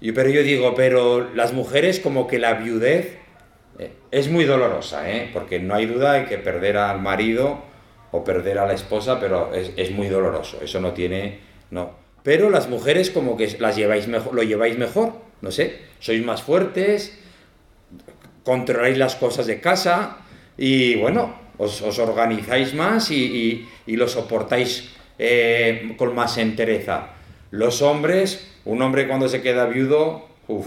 Pero 0.00 0.28
yo 0.28 0.42
digo, 0.42 0.74
pero 0.74 1.32
las 1.34 1.52
mujeres 1.52 2.00
como 2.00 2.26
que 2.26 2.38
la 2.38 2.54
viudez 2.54 3.18
eh, 3.78 3.92
es 4.10 4.28
muy 4.28 4.44
dolorosa, 4.44 5.10
¿eh? 5.10 5.30
porque 5.32 5.58
no 5.58 5.74
hay 5.74 5.86
duda 5.86 6.14
de 6.14 6.26
que 6.26 6.38
perder 6.38 6.76
al 6.76 7.00
marido 7.00 7.62
o 8.10 8.24
perder 8.24 8.58
a 8.58 8.66
la 8.66 8.74
esposa, 8.74 9.18
pero 9.18 9.54
es, 9.54 9.72
es, 9.76 9.90
muy 9.90 10.08
doloroso, 10.08 10.58
eso 10.62 10.80
no 10.80 10.92
tiene, 10.92 11.40
no. 11.70 11.92
Pero 12.22 12.50
las 12.50 12.68
mujeres 12.68 13.10
como 13.10 13.36
que 13.36 13.56
las 13.58 13.76
lleváis 13.76 14.08
mejor, 14.08 14.34
lo 14.34 14.42
lleváis 14.42 14.78
mejor, 14.78 15.12
no 15.40 15.50
sé, 15.50 15.78
sois 16.00 16.24
más 16.24 16.42
fuertes, 16.42 17.18
controláis 18.44 18.96
las 18.96 19.16
cosas 19.16 19.46
de 19.46 19.60
casa 19.60 20.18
y 20.56 20.96
bueno, 20.96 21.34
os, 21.58 21.82
os 21.82 21.98
organizáis 21.98 22.74
más 22.74 23.10
y, 23.10 23.24
y, 23.24 23.68
y 23.86 23.96
lo 23.96 24.08
soportáis 24.08 24.90
eh, 25.18 25.94
con 25.96 26.14
más 26.14 26.38
entereza. 26.38 27.08
Los 27.50 27.82
hombres, 27.82 28.55
un 28.66 28.82
hombre 28.82 29.08
cuando 29.08 29.28
se 29.28 29.40
queda 29.40 29.64
viudo, 29.66 30.26
uff, 30.48 30.66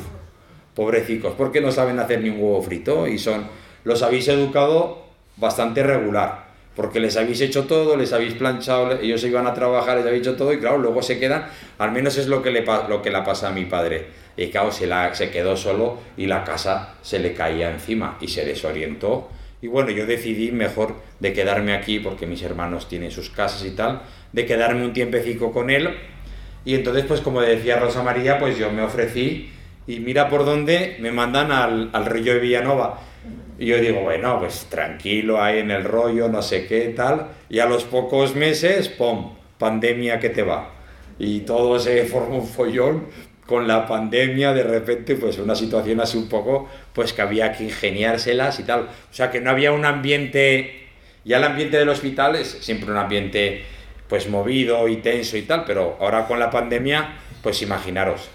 pobrecicos, 0.73 1.33
porque 1.37 1.61
no 1.61 1.71
saben 1.71 1.99
hacer 1.99 2.21
ni 2.21 2.29
un 2.29 2.41
huevo 2.41 2.61
frito 2.61 3.07
y 3.07 3.19
son, 3.19 3.45
los 3.83 4.01
habéis 4.01 4.27
educado 4.29 5.03
bastante 5.35 5.83
regular, 5.83 6.47
porque 6.75 7.01
les 7.01 7.17
habéis 7.17 7.41
hecho 7.41 7.65
todo, 7.65 7.97
les 7.97 8.13
habéis 8.13 8.35
planchado, 8.35 8.93
ellos 8.93 9.23
iban 9.25 9.47
a 9.47 9.53
trabajar, 9.53 9.97
les 9.97 10.05
habéis 10.05 10.21
hecho 10.21 10.37
todo 10.37 10.53
y 10.53 10.59
claro, 10.59 10.77
luego 10.77 11.01
se 11.01 11.19
quedan, 11.19 11.47
al 11.77 11.91
menos 11.91 12.17
es 12.17 12.27
lo 12.27 12.41
que 12.41 12.51
le, 12.51 12.65
lo 12.87 13.01
que 13.01 13.11
le 13.11 13.21
pasa 13.21 13.49
a 13.49 13.51
mi 13.51 13.65
padre. 13.65 14.07
Y 14.37 14.47
claro, 14.47 14.71
se, 14.71 14.87
la, 14.87 15.13
se 15.13 15.29
quedó 15.29 15.57
solo 15.57 15.97
y 16.15 16.25
la 16.25 16.45
casa 16.45 16.95
se 17.01 17.19
le 17.19 17.33
caía 17.33 17.69
encima 17.71 18.17
y 18.21 18.29
se 18.29 18.45
desorientó. 18.45 19.27
Y 19.61 19.67
bueno, 19.67 19.91
yo 19.91 20.05
decidí 20.05 20.53
mejor 20.53 20.95
de 21.19 21.33
quedarme 21.33 21.73
aquí 21.73 21.99
porque 21.99 22.25
mis 22.25 22.41
hermanos 22.41 22.87
tienen 22.87 23.11
sus 23.11 23.29
casas 23.29 23.65
y 23.65 23.71
tal, 23.71 24.03
de 24.31 24.45
quedarme 24.45 24.85
un 24.85 24.93
tiempecico 24.93 25.51
con 25.51 25.69
él. 25.69 25.89
Y 26.65 26.75
entonces, 26.75 27.05
pues 27.05 27.21
como 27.21 27.41
decía 27.41 27.79
Rosa 27.79 28.03
María, 28.03 28.39
pues 28.39 28.57
yo 28.57 28.71
me 28.71 28.81
ofrecí 28.81 29.49
y 29.87 29.99
mira 29.99 30.29
por 30.29 30.45
dónde 30.45 30.97
me 30.99 31.11
mandan 31.11 31.51
al, 31.51 31.89
al 31.93 32.05
rollo 32.05 32.33
de 32.33 32.39
Villanova. 32.39 32.99
Y 33.57 33.65
yo 33.65 33.79
digo, 33.79 34.01
bueno, 34.01 34.39
pues 34.39 34.67
tranquilo 34.69 35.41
ahí 35.41 35.59
en 35.59 35.71
el 35.71 35.83
rollo, 35.83 36.29
no 36.29 36.41
sé 36.41 36.65
qué, 36.65 36.93
tal. 36.95 37.27
Y 37.49 37.59
a 37.59 37.65
los 37.65 37.83
pocos 37.83 38.35
meses, 38.35 38.87
¡pum! 38.87 39.33
Pandemia 39.57 40.19
que 40.19 40.29
te 40.29 40.43
va. 40.43 40.71
Y 41.17 41.41
todo 41.41 41.77
se 41.79 42.05
forma 42.05 42.35
un 42.35 42.47
follón 42.47 43.07
con 43.49 43.67
la 43.67 43.87
pandemia, 43.87 44.53
de 44.53 44.61
repente, 44.61 45.15
pues 45.15 45.39
una 45.39 45.55
situación 45.55 45.99
así 45.99 46.19
un 46.19 46.29
poco, 46.29 46.69
pues 46.93 47.13
que 47.13 47.23
había 47.23 47.51
que 47.51 47.63
ingeniárselas 47.63 48.59
y 48.59 48.63
tal. 48.63 48.81
O 48.81 49.13
sea, 49.13 49.31
que 49.31 49.41
no 49.41 49.49
había 49.49 49.71
un 49.71 49.85
ambiente, 49.85 50.87
ya 51.25 51.37
el 51.37 51.43
ambiente 51.43 51.77
del 51.77 51.89
hospital 51.89 52.35
es 52.35 52.47
siempre 52.47 52.91
un 52.91 52.97
ambiente, 52.97 53.63
pues 54.09 54.27
movido 54.27 54.87
y 54.87 54.97
tenso 54.97 55.37
y 55.37 55.43
tal, 55.43 55.63
pero 55.65 55.95
ahora 56.01 56.27
con 56.27 56.39
la 56.39 56.49
pandemia, 56.49 57.19
pues 57.41 57.61
imaginaros. 57.61 58.29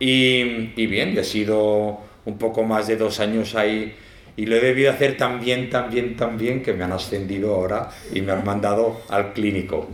Y, 0.00 0.72
y 0.74 0.86
bien, 0.86 1.16
he 1.16 1.24
sido 1.24 2.00
un 2.24 2.38
poco 2.38 2.64
más 2.64 2.88
de 2.88 2.96
dos 2.96 3.20
años 3.20 3.54
ahí 3.54 3.94
y 4.36 4.46
lo 4.46 4.56
he 4.56 4.60
debido 4.60 4.90
hacer 4.90 5.16
tan 5.16 5.40
bien, 5.40 5.68
tan 5.68 5.90
bien, 5.90 6.16
tan 6.16 6.38
bien 6.38 6.62
que 6.62 6.72
me 6.72 6.84
han 6.84 6.92
ascendido 6.92 7.54
ahora 7.54 7.90
y 8.12 8.22
me 8.22 8.32
han 8.32 8.44
mandado 8.44 9.02
al 9.08 9.32
clínico. 9.32 9.88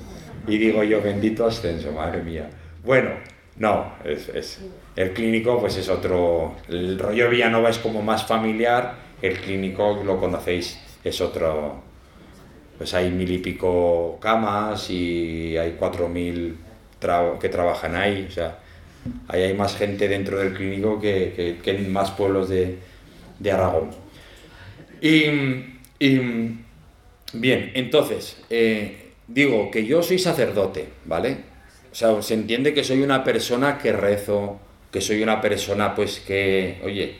Y 0.46 0.58
digo 0.58 0.84
yo, 0.84 1.00
bendito 1.00 1.46
ascenso, 1.46 1.92
madre 1.92 2.22
mía. 2.22 2.50
Bueno, 2.84 3.10
no, 3.56 3.94
es, 4.04 4.28
es, 4.28 4.60
el 4.96 5.12
clínico 5.12 5.58
pues 5.58 5.76
es 5.78 5.88
otro, 5.88 6.56
el 6.68 6.98
rollo 6.98 7.30
Villanova 7.30 7.70
es 7.70 7.78
como 7.78 8.02
más 8.02 8.26
familiar, 8.26 8.96
el 9.22 9.38
clínico 9.38 10.02
lo 10.04 10.20
conocéis, 10.20 10.78
es 11.02 11.20
otro, 11.20 11.82
pues 12.78 12.94
hay 12.94 13.10
mil 13.10 13.30
y 13.30 13.38
pico 13.38 14.18
camas 14.20 14.90
y 14.90 15.56
hay 15.56 15.76
cuatro 15.78 16.08
mil 16.08 16.56
que 17.40 17.48
trabajan 17.48 17.96
ahí, 17.96 18.26
o 18.28 18.30
sea, 18.30 18.58
ahí 19.28 19.42
hay 19.42 19.54
más 19.54 19.76
gente 19.76 20.08
dentro 20.08 20.38
del 20.38 20.54
clínico 20.54 20.98
que, 20.98 21.58
que, 21.62 21.70
en 21.70 21.92
más 21.92 22.10
pueblos 22.12 22.48
de, 22.48 22.78
de 23.38 23.52
Aragón. 23.52 23.90
Y, 25.02 25.24
y, 25.98 26.20
bien, 27.34 27.72
entonces, 27.74 28.38
eh, 28.48 29.12
digo 29.28 29.70
que 29.70 29.84
yo 29.84 30.02
soy 30.02 30.18
sacerdote, 30.18 30.88
¿vale? 31.04 31.36
O 31.92 31.94
sea, 31.94 32.22
se 32.22 32.34
entiende 32.34 32.72
que 32.72 32.82
soy 32.84 33.02
una 33.02 33.22
persona 33.22 33.78
que 33.78 33.92
rezo, 33.92 34.58
que 34.90 35.02
soy 35.02 35.22
una 35.22 35.40
persona 35.42 35.94
pues 35.94 36.20
que, 36.20 36.80
oye, 36.84 37.16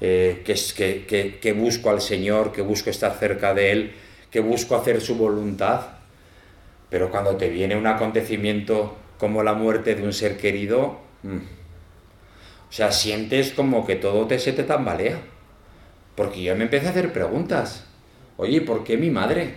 eh, 0.00 0.42
que, 0.44 1.04
que, 1.06 1.38
que 1.40 1.52
busco 1.52 1.90
al 1.90 2.00
Señor, 2.00 2.52
que 2.52 2.62
busco 2.62 2.88
estar 2.88 3.18
cerca 3.18 3.52
de 3.52 3.72
Él, 3.72 3.92
que 4.32 4.40
busco 4.40 4.74
hacer 4.74 5.00
su 5.00 5.14
voluntad. 5.14 5.82
Pero 6.90 7.10
cuando 7.10 7.36
te 7.36 7.48
viene 7.48 7.76
un 7.76 7.86
acontecimiento 7.86 8.96
como 9.18 9.44
la 9.44 9.54
muerte 9.54 9.94
de 9.94 10.02
un 10.02 10.12
ser 10.12 10.36
querido, 10.36 10.98
mmm, 11.22 11.36
o 11.36 12.72
sea, 12.72 12.90
sientes 12.90 13.52
como 13.52 13.86
que 13.86 13.96
todo 13.96 14.26
te, 14.26 14.38
se 14.38 14.52
te 14.52 14.64
tambalea. 14.64 15.20
Porque 16.16 16.42
yo 16.42 16.56
me 16.56 16.64
empecé 16.64 16.88
a 16.88 16.90
hacer 16.90 17.12
preguntas. 17.12 17.84
Oye, 18.38 18.62
¿por 18.62 18.82
qué 18.82 18.96
mi 18.96 19.10
madre? 19.10 19.54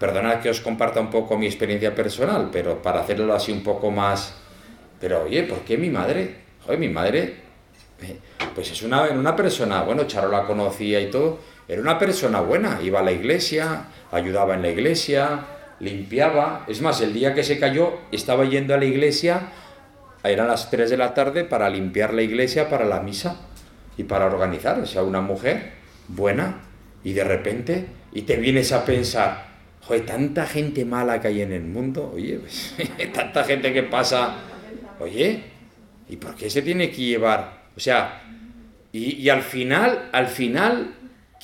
Perdonad 0.00 0.40
que 0.40 0.50
os 0.50 0.60
comparta 0.60 1.00
un 1.00 1.10
poco 1.10 1.38
mi 1.38 1.46
experiencia 1.46 1.94
personal, 1.94 2.48
pero 2.50 2.82
para 2.82 3.00
hacerlo 3.00 3.32
así 3.34 3.52
un 3.52 3.62
poco 3.62 3.90
más... 3.90 4.34
Pero 5.00 5.24
oye, 5.24 5.42
¿por 5.42 5.58
qué 5.60 5.76
mi 5.76 5.90
madre? 5.90 6.36
Joder, 6.64 6.78
mi 6.78 6.88
madre, 6.88 7.34
eh, 8.00 8.18
pues 8.54 8.70
es 8.70 8.82
una, 8.82 9.02
una 9.10 9.36
persona, 9.36 9.82
bueno, 9.82 10.04
Charo 10.04 10.30
la 10.30 10.46
conocía 10.46 11.00
y 11.00 11.10
todo, 11.10 11.38
era 11.66 11.80
una 11.80 11.98
persona 11.98 12.40
buena, 12.40 12.80
iba 12.82 13.00
a 13.00 13.02
la 13.02 13.12
iglesia, 13.12 13.86
ayudaba 14.12 14.54
en 14.54 14.62
la 14.62 14.68
iglesia, 14.68 15.46
limpiaba. 15.80 16.64
Es 16.68 16.82
más, 16.82 17.00
el 17.00 17.12
día 17.12 17.34
que 17.34 17.42
se 17.42 17.58
cayó, 17.58 17.98
estaba 18.12 18.44
yendo 18.44 18.74
a 18.74 18.78
la 18.78 18.84
iglesia, 18.84 19.48
eran 20.22 20.48
las 20.48 20.70
3 20.70 20.90
de 20.90 20.96
la 20.96 21.14
tarde, 21.14 21.44
para 21.44 21.70
limpiar 21.70 22.12
la 22.12 22.22
iglesia 22.22 22.68
para 22.68 22.84
la 22.84 23.00
misa 23.00 23.36
y 23.96 24.04
para 24.04 24.26
organizar. 24.26 24.78
O 24.80 24.86
sea, 24.86 25.02
una 25.02 25.20
mujer 25.20 25.72
buena 26.08 26.60
y 27.02 27.12
de 27.12 27.24
repente, 27.24 27.86
y 28.12 28.22
te 28.22 28.36
vienes 28.36 28.72
a 28.72 28.84
pensar, 28.84 29.46
joder, 29.82 30.06
tanta 30.06 30.46
gente 30.46 30.84
mala 30.84 31.20
que 31.20 31.28
hay 31.28 31.42
en 31.42 31.52
el 31.52 31.64
mundo, 31.64 32.12
oye, 32.14 32.38
pues, 32.38 32.74
tanta 33.14 33.44
gente 33.44 33.72
que 33.72 33.82
pasa, 33.84 34.36
oye, 35.00 35.42
¿y 36.08 36.16
por 36.16 36.34
qué 36.34 36.48
se 36.48 36.62
tiene 36.62 36.90
que 36.90 37.02
llevar? 37.02 37.64
O 37.76 37.80
sea, 37.80 38.22
y, 38.92 39.16
y, 39.16 39.28
al 39.28 39.42
final, 39.42 40.08
al 40.12 40.28
final, 40.28 40.94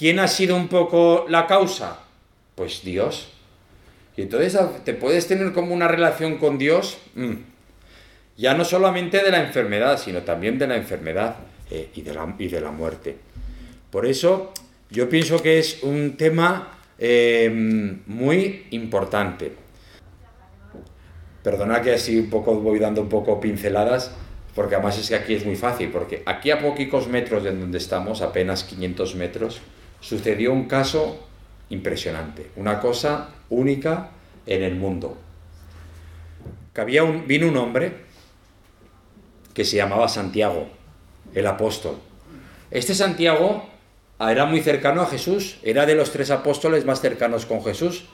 ¿quién 0.01 0.19
ha 0.19 0.29
sido 0.29 0.57
un 0.57 0.69
poco 0.69 1.27
la 1.29 1.47
causa? 1.47 1.99
Pues 2.55 2.83
Dios. 2.83 3.29
Y 4.17 4.23
entonces 4.23 4.59
te 4.83 4.95
puedes 4.95 5.29
tener 5.29 5.53
como 5.53 5.75
una 5.75 5.89
relación 5.89 6.39
con 6.39 6.57
Dios, 6.57 6.97
mmm, 7.15 7.35
ya 8.39 8.55
no 8.55 8.65
solamente 8.65 9.23
de 9.23 9.31
la 9.31 9.45
enfermedad, 9.45 10.01
sino 10.01 10.23
también 10.23 10.59
de 10.59 10.67
la 10.67 10.77
enfermedad 10.77 11.37
eh, 11.71 11.91
y, 11.95 12.01
de 12.01 12.15
la, 12.15 12.35
y 12.39 12.49
de 12.49 12.61
la 12.63 12.71
muerte. 12.71 13.17
Por 13.91 14.07
eso 14.07 14.55
yo 14.89 15.11
pienso 15.11 15.43
que 15.43 15.59
es 15.59 15.83
un 15.83 16.17
tema 16.17 16.79
eh, 16.99 17.51
muy 18.07 18.69
importante. 18.71 19.53
Perdona 21.43 21.83
que 21.83 21.93
así 21.93 22.19
un 22.19 22.31
poco 22.31 22.55
voy 22.55 22.79
dando 22.79 23.03
un 23.03 23.11
poco 23.11 23.39
pinceladas, 23.39 24.13
porque 24.55 24.77
además 24.77 24.99
es 24.99 25.11
que 25.11 25.15
aquí 25.17 25.35
es 25.35 25.45
muy 25.45 25.57
fácil, 25.57 25.91
porque 25.91 26.23
aquí 26.25 26.51
a 26.51 26.59
poquitos 26.59 27.09
metros 27.09 27.45
de 27.45 27.55
donde 27.55 27.77
estamos, 27.77 28.23
apenas 28.23 28.65
500 28.65 29.15
metros, 29.17 29.61
sucedió 30.01 30.53
un 30.53 30.67
caso 30.67 31.27
impresionante, 31.69 32.51
una 32.57 32.81
cosa 32.81 33.29
única 33.49 34.11
en 34.47 34.63
el 34.63 34.77
mundo. 34.77 35.17
Que 36.75 36.81
había 36.81 37.05
un, 37.05 37.27
vino 37.27 37.49
un 37.49 37.57
hombre 37.57 38.11
que 39.55 39.65
se 39.65 39.77
llamaba 39.77 40.09
Santiago, 40.09 40.69
el 41.35 41.47
apóstol. 41.47 41.97
Este 42.71 42.95
Santiago 42.95 43.69
era 44.19 44.47
muy 44.47 44.61
cercano 44.61 45.03
a 45.03 45.07
Jesús, 45.07 45.59
era 45.63 45.87
de 45.87 45.95
los 45.95 46.13
tres 46.13 46.31
apóstoles 46.31 46.85
más 46.85 47.01
cercanos 47.01 47.47
con 47.47 47.65
Jesús, 47.65 48.05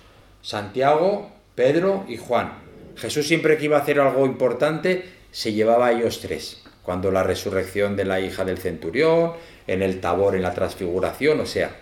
Santiago, 0.42 1.30
Pedro 1.54 2.04
y 2.08 2.16
Juan. 2.16 2.52
Jesús 2.96 3.26
siempre 3.26 3.58
que 3.58 3.66
iba 3.66 3.76
a 3.76 3.80
hacer 3.80 4.00
algo 4.00 4.24
importante 4.24 5.04
se 5.30 5.52
llevaba 5.52 5.88
a 5.88 5.92
ellos 5.92 6.20
tres, 6.20 6.62
cuando 6.82 7.10
la 7.10 7.22
resurrección 7.22 7.96
de 7.96 8.04
la 8.04 8.20
hija 8.20 8.44
del 8.44 8.58
centurión, 8.58 9.32
en 9.66 9.82
el 9.82 10.00
tabor, 10.00 10.36
en 10.36 10.42
la 10.42 10.54
transfiguración, 10.54 11.40
o 11.40 11.46
sea. 11.46 11.76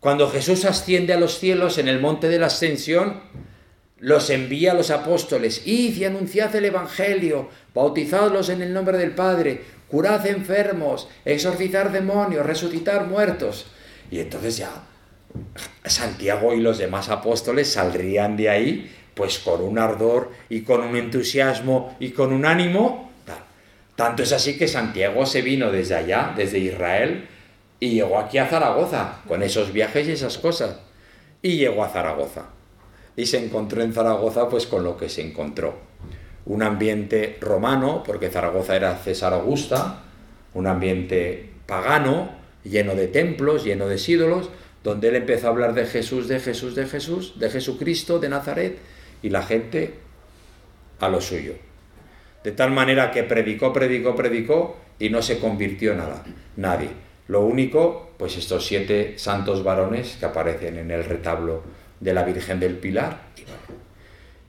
Cuando 0.00 0.28
Jesús 0.28 0.64
asciende 0.64 1.12
a 1.12 1.20
los 1.20 1.38
cielos 1.38 1.78
en 1.78 1.88
el 1.88 2.00
monte 2.00 2.28
de 2.28 2.38
la 2.38 2.46
ascensión, 2.46 3.20
los 3.98 4.30
envía 4.30 4.72
a 4.72 4.74
los 4.74 4.90
apóstoles, 4.90 5.62
id 5.64 5.96
y 5.96 6.04
anunciad 6.04 6.54
el 6.56 6.64
Evangelio, 6.64 7.48
bautizadlos 7.72 8.48
en 8.48 8.62
el 8.62 8.72
nombre 8.72 8.98
del 8.98 9.12
Padre, 9.12 9.62
curad 9.86 10.26
enfermos, 10.26 11.08
exorcizar 11.24 11.92
demonios, 11.92 12.44
resucitar 12.44 13.06
muertos. 13.06 13.66
Y 14.10 14.18
entonces 14.18 14.56
ya, 14.56 14.70
Santiago 15.84 16.52
y 16.52 16.60
los 16.60 16.78
demás 16.78 17.08
apóstoles 17.08 17.70
saldrían 17.72 18.36
de 18.36 18.48
ahí 18.48 18.90
pues 19.14 19.38
con 19.38 19.62
un 19.62 19.78
ardor 19.78 20.32
y 20.48 20.62
con 20.62 20.80
un 20.80 20.96
entusiasmo 20.96 21.96
y 22.00 22.10
con 22.10 22.32
un 22.32 22.44
ánimo. 22.46 23.11
Tanto 24.02 24.24
es 24.24 24.32
así 24.32 24.58
que 24.58 24.66
Santiago 24.66 25.24
se 25.26 25.42
vino 25.42 25.70
desde 25.70 25.94
allá, 25.94 26.32
desde 26.36 26.58
Israel, 26.58 27.28
y 27.78 27.90
llegó 27.90 28.18
aquí 28.18 28.36
a 28.38 28.48
Zaragoza, 28.48 29.20
con 29.28 29.44
esos 29.44 29.72
viajes 29.72 30.08
y 30.08 30.10
esas 30.10 30.38
cosas. 30.38 30.80
Y 31.40 31.58
llegó 31.58 31.84
a 31.84 31.88
Zaragoza. 31.88 32.46
Y 33.14 33.26
se 33.26 33.38
encontró 33.38 33.80
en 33.80 33.92
Zaragoza 33.92 34.48
pues 34.48 34.66
con 34.66 34.82
lo 34.82 34.96
que 34.96 35.08
se 35.08 35.22
encontró. 35.22 35.78
Un 36.46 36.64
ambiente 36.64 37.38
romano, 37.40 38.02
porque 38.04 38.28
Zaragoza 38.28 38.74
era 38.74 38.96
César 38.96 39.34
Augusta, 39.34 40.02
un 40.52 40.66
ambiente 40.66 41.50
pagano, 41.66 42.32
lleno 42.64 42.96
de 42.96 43.06
templos, 43.06 43.62
lleno 43.62 43.86
de 43.86 44.02
ídolos, 44.04 44.50
donde 44.82 45.10
él 45.10 45.14
empezó 45.14 45.46
a 45.46 45.50
hablar 45.50 45.74
de 45.74 45.86
Jesús, 45.86 46.26
de 46.26 46.40
Jesús, 46.40 46.74
de 46.74 46.86
Jesús, 46.86 47.38
de 47.38 47.50
Jesucristo, 47.50 48.18
de 48.18 48.30
Nazaret, 48.30 48.78
y 49.22 49.30
la 49.30 49.44
gente 49.44 49.94
a 50.98 51.08
lo 51.08 51.20
suyo. 51.20 51.54
De 52.44 52.52
tal 52.52 52.70
manera 52.70 53.10
que 53.10 53.22
predicó, 53.22 53.72
predicó, 53.72 54.16
predicó 54.16 54.76
y 54.98 55.10
no 55.10 55.22
se 55.22 55.38
convirtió 55.38 55.94
nada, 55.94 56.24
nadie. 56.56 56.88
Lo 57.28 57.42
único, 57.42 58.10
pues 58.18 58.36
estos 58.36 58.66
siete 58.66 59.14
santos 59.16 59.62
varones 59.62 60.16
que 60.18 60.26
aparecen 60.26 60.76
en 60.76 60.90
el 60.90 61.04
retablo 61.04 61.62
de 62.00 62.14
la 62.14 62.24
Virgen 62.24 62.58
del 62.58 62.76
Pilar. 62.76 63.20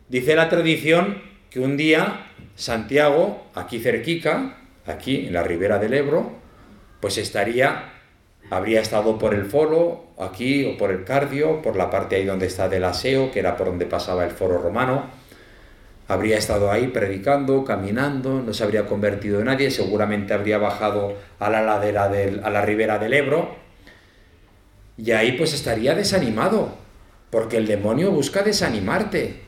Dice 0.09 0.35
la 0.35 0.49
tradición 0.49 1.21
que 1.49 1.59
un 1.59 1.77
día 1.77 2.27
Santiago, 2.55 3.47
aquí 3.55 3.79
cerquica, 3.79 4.57
aquí 4.85 5.27
en 5.27 5.33
la 5.33 5.43
ribera 5.43 5.79
del 5.79 5.93
Ebro, 5.93 6.31
pues 6.99 7.17
estaría, 7.17 7.93
habría 8.49 8.81
estado 8.81 9.17
por 9.17 9.33
el 9.33 9.45
foro, 9.45 10.07
aquí, 10.19 10.65
o 10.65 10.77
por 10.77 10.91
el 10.91 11.03
cardio, 11.03 11.61
por 11.61 11.75
la 11.75 11.89
parte 11.89 12.15
ahí 12.15 12.25
donde 12.25 12.47
está 12.47 12.69
del 12.69 12.83
aseo, 12.83 13.31
que 13.31 13.39
era 13.39 13.57
por 13.57 13.67
donde 13.67 13.85
pasaba 13.85 14.23
el 14.23 14.31
foro 14.31 14.57
romano, 14.57 15.09
habría 16.07 16.37
estado 16.37 16.71
ahí 16.71 16.87
predicando, 16.87 17.63
caminando, 17.63 18.41
no 18.41 18.53
se 18.53 18.63
habría 18.63 18.85
convertido 18.85 19.39
en 19.39 19.45
nadie, 19.45 19.71
seguramente 19.71 20.33
habría 20.33 20.57
bajado 20.57 21.15
a 21.39 21.49
la 21.49 21.61
ladera 21.61 22.09
del, 22.09 22.43
a 22.43 22.49
la 22.49 22.61
ribera 22.61 22.99
del 22.99 23.13
Ebro, 23.13 23.55
y 24.97 25.11
ahí 25.11 25.33
pues 25.33 25.53
estaría 25.53 25.95
desanimado, 25.95 26.75
porque 27.29 27.57
el 27.57 27.65
demonio 27.65 28.11
busca 28.11 28.43
desanimarte. 28.43 29.41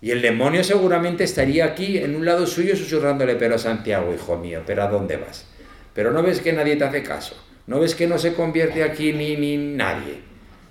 Y 0.00 0.12
el 0.12 0.22
demonio 0.22 0.62
seguramente 0.62 1.24
estaría 1.24 1.64
aquí 1.64 1.98
en 1.98 2.14
un 2.14 2.24
lado 2.24 2.46
suyo 2.46 2.76
susurrándole, 2.76 3.34
pero 3.34 3.58
Santiago, 3.58 4.14
hijo 4.14 4.36
mío, 4.38 4.62
pero 4.64 4.84
¿a 4.84 4.88
dónde 4.88 5.16
vas? 5.16 5.46
Pero 5.92 6.12
no 6.12 6.22
ves 6.22 6.40
que 6.40 6.52
nadie 6.52 6.76
te 6.76 6.84
hace 6.84 7.02
caso, 7.02 7.34
no 7.66 7.80
ves 7.80 7.96
que 7.96 8.06
no 8.06 8.16
se 8.16 8.34
convierte 8.34 8.84
aquí 8.84 9.12
ni, 9.12 9.36
ni 9.36 9.56
nadie. 9.56 10.20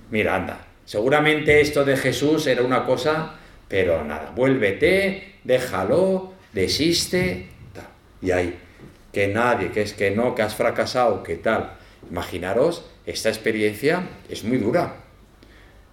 Mira, 0.09 0.35
anda, 0.35 0.65
seguramente 0.85 1.59
esto 1.59 1.83
de 1.83 1.97
Jesús 1.97 2.47
era 2.47 2.63
una 2.63 2.85
cosa 2.85 3.33
pero 3.67 4.03
nada, 4.03 4.31
vuélvete, 4.35 5.35
déjalo, 5.43 6.33
desiste, 6.53 7.47
y 8.21 8.31
ahí, 8.31 8.57
que 9.11 9.27
nadie, 9.27 9.71
que 9.71 9.81
es 9.81 9.93
que 9.93 10.11
no, 10.11 10.35
que 10.35 10.41
has 10.41 10.55
fracasado, 10.55 11.23
que 11.23 11.35
tal. 11.35 11.73
Imaginaros, 12.09 12.85
esta 13.05 13.29
experiencia 13.29 14.07
es 14.29 14.43
muy 14.43 14.57
dura. 14.57 14.95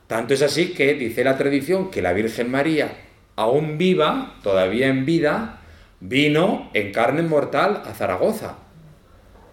Tanto 0.07 0.35
es 0.35 0.43
así 0.43 0.75
que 0.75 0.95
dice 0.95 1.25
la 1.25 1.37
tradición 1.37 1.91
que 1.91 2.03
la 2.03 2.13
Virgen 2.13 2.51
María, 2.51 2.97
aún 3.37 3.79
viva, 3.79 4.37
todavía 4.43 4.89
en 4.89 5.05
vida, 5.05 5.61
vino 6.01 6.71
en 6.75 6.93
carne 6.93 7.23
mortal 7.23 7.83
a 7.85 7.95
Zaragoza. 7.95 8.59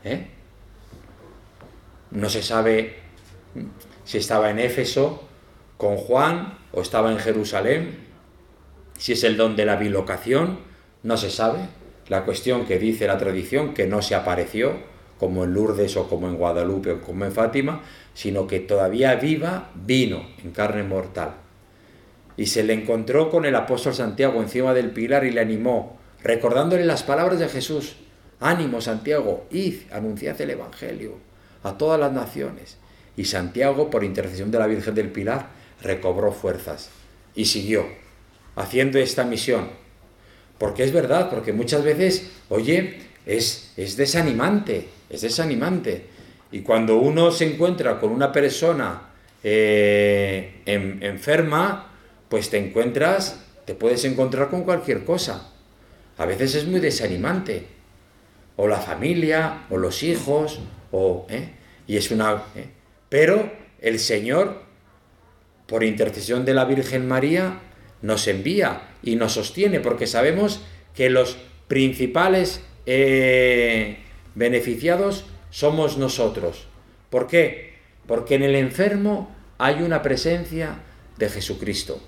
¿Eh? 0.04 0.28
No 2.12 2.30
se 2.30 2.44
sabe 2.44 2.96
si 4.04 4.18
estaba 4.18 4.50
en 4.50 4.60
Éfeso 4.60 5.28
con 5.78 5.98
Juan 5.98 6.58
o 6.74 6.82
estaba 6.82 7.12
en 7.12 7.20
Jerusalén, 7.20 8.11
si 9.01 9.13
es 9.13 9.24
el 9.24 9.36
don 9.36 9.55
de 9.55 9.65
la 9.65 9.77
bilocación, 9.77 10.60
no 11.01 11.17
se 11.17 11.31
sabe. 11.31 11.62
La 12.08 12.24
cuestión 12.24 12.67
que 12.67 12.77
dice 12.77 13.08
la 13.08 13.17
tradición, 13.17 13.74
que 13.74 13.87
no 13.87 14.03
se 14.03 14.14
apareció, 14.14 14.74
como 15.20 15.44
en 15.44 15.55
Lourdes 15.55 15.98
o 15.98 16.07
como 16.07 16.27
en 16.27 16.35
Guadalupe 16.35 16.92
o 16.92 17.01
como 17.01 17.25
en 17.25 17.31
Fátima, 17.31 17.81
sino 18.14 18.46
que 18.46 18.59
todavía 18.59 19.16
viva 19.16 19.72
vino 19.74 20.22
en 20.44 20.51
carne 20.51 20.83
mortal. 20.83 21.33
Y 22.37 22.46
se 22.46 22.64
le 22.64 22.74
encontró 22.74 23.31
con 23.31 23.46
el 23.46 23.55
apóstol 23.55 23.96
Santiago 23.96 24.40
encima 24.40 24.72
del 24.75 24.92
pilar 24.92 25.25
y 25.25 25.31
le 25.31 25.42
animó, 25.42 25.98
recordándole 26.22 26.85
las 26.85 27.01
palabras 27.01 27.40
de 27.40 27.50
Jesús. 27.50 27.96
Ánimo, 28.40 28.81
Santiago, 28.81 29.48
id, 29.50 29.77
anunciad 29.92 30.40
el 30.42 30.51
Evangelio 30.51 31.16
a 31.64 31.75
todas 31.75 32.00
las 32.00 32.14
naciones. 32.14 32.77
Y 33.18 33.25
Santiago, 33.25 33.90
por 33.90 34.03
intercesión 34.03 34.51
de 34.51 34.59
la 34.59 34.68
Virgen 34.68 34.94
del 34.94 35.11
Pilar, 35.11 35.48
recobró 35.81 36.31
fuerzas 36.31 36.92
y 37.33 37.46
siguió 37.46 38.00
haciendo 38.55 39.00
esta 39.00 39.24
misión. 39.24 39.70
Porque 40.57 40.83
es 40.83 40.94
verdad, 40.94 41.29
porque 41.29 41.53
muchas 41.53 41.83
veces, 41.83 42.31
oye, 42.50 43.00
es, 43.25 43.74
es 43.77 43.98
desanimante, 43.98 44.87
es 45.09 45.22
desanimante. 45.22 46.05
Y 46.51 46.61
cuando 46.61 46.98
uno 46.98 47.31
se 47.31 47.46
encuentra 47.46 48.00
con 48.00 48.11
una 48.11 48.31
persona 48.31 49.09
eh, 49.44 50.61
enferma, 50.66 51.92
pues 52.29 52.50
te 52.50 52.57
encuentras, 52.57 53.44
te 53.66 53.74
puedes 53.74 54.05
encontrar 54.05 54.50
con 54.50 54.64
cualquier 54.64 55.03
cosa. 55.03 55.51
A 56.18 56.25
veces 56.25 56.55
es 56.55 56.66
muy 56.68 56.79
desanimante. 56.79 57.66
O 58.57 58.68
la 58.68 58.77
familia, 58.77 59.66
o 59.70 59.77
los 59.77 60.03
hijos, 60.03 60.59
o... 60.92 61.25
¿eh? 61.29 61.50
Y 61.87 61.98
es 61.98 62.11
una... 62.11 62.44
¿eh? 62.55 62.68
Pero 63.09 63.51
el 63.79 63.98
Señor, 63.98 64.61
por 65.68 65.83
intercesión 65.83 66.46
de 66.46 66.53
la 66.53 66.66
Virgen 66.66 67.07
María, 67.07 67.59
nos 68.01 68.27
envía 68.27 68.90
y 69.03 69.16
nos 69.16 69.33
sostiene, 69.33 69.79
porque 69.79 70.07
sabemos 70.07 70.61
que 70.96 71.09
los 71.09 71.37
principales 71.68 72.61
eh, 72.85 73.98
beneficiados 74.35 75.25
somos 75.50 75.98
nosotros. 75.98 76.68
¿Por 77.09 77.27
qué? 77.27 77.75
Porque 78.07 78.35
en 78.35 78.44
el 78.44 78.55
enfermo 78.55 79.33
hay 79.57 79.81
una 79.81 80.01
presencia 80.01 80.79
de 81.18 81.29
Jesucristo. 81.29 82.01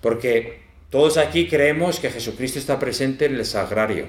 Porque 0.00 0.62
todos 0.90 1.16
aquí 1.16 1.48
creemos 1.48 2.00
que 2.00 2.10
Jesucristo 2.10 2.58
está 2.58 2.78
presente 2.78 3.26
en 3.26 3.34
el 3.34 3.44
sagrario, 3.44 4.06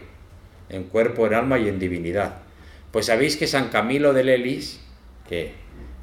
en 0.70 0.84
cuerpo, 0.84 1.26
en 1.28 1.34
alma 1.34 1.60
y 1.60 1.70
en 1.70 1.80
divinidad. 1.80 2.42
Pues 2.92 3.08
sabéis 3.08 3.38
que 3.38 3.48
San 3.48 3.70
Camilo 3.70 4.14
de 4.14 4.24
Lelis, 4.24 4.80
que 5.28 5.54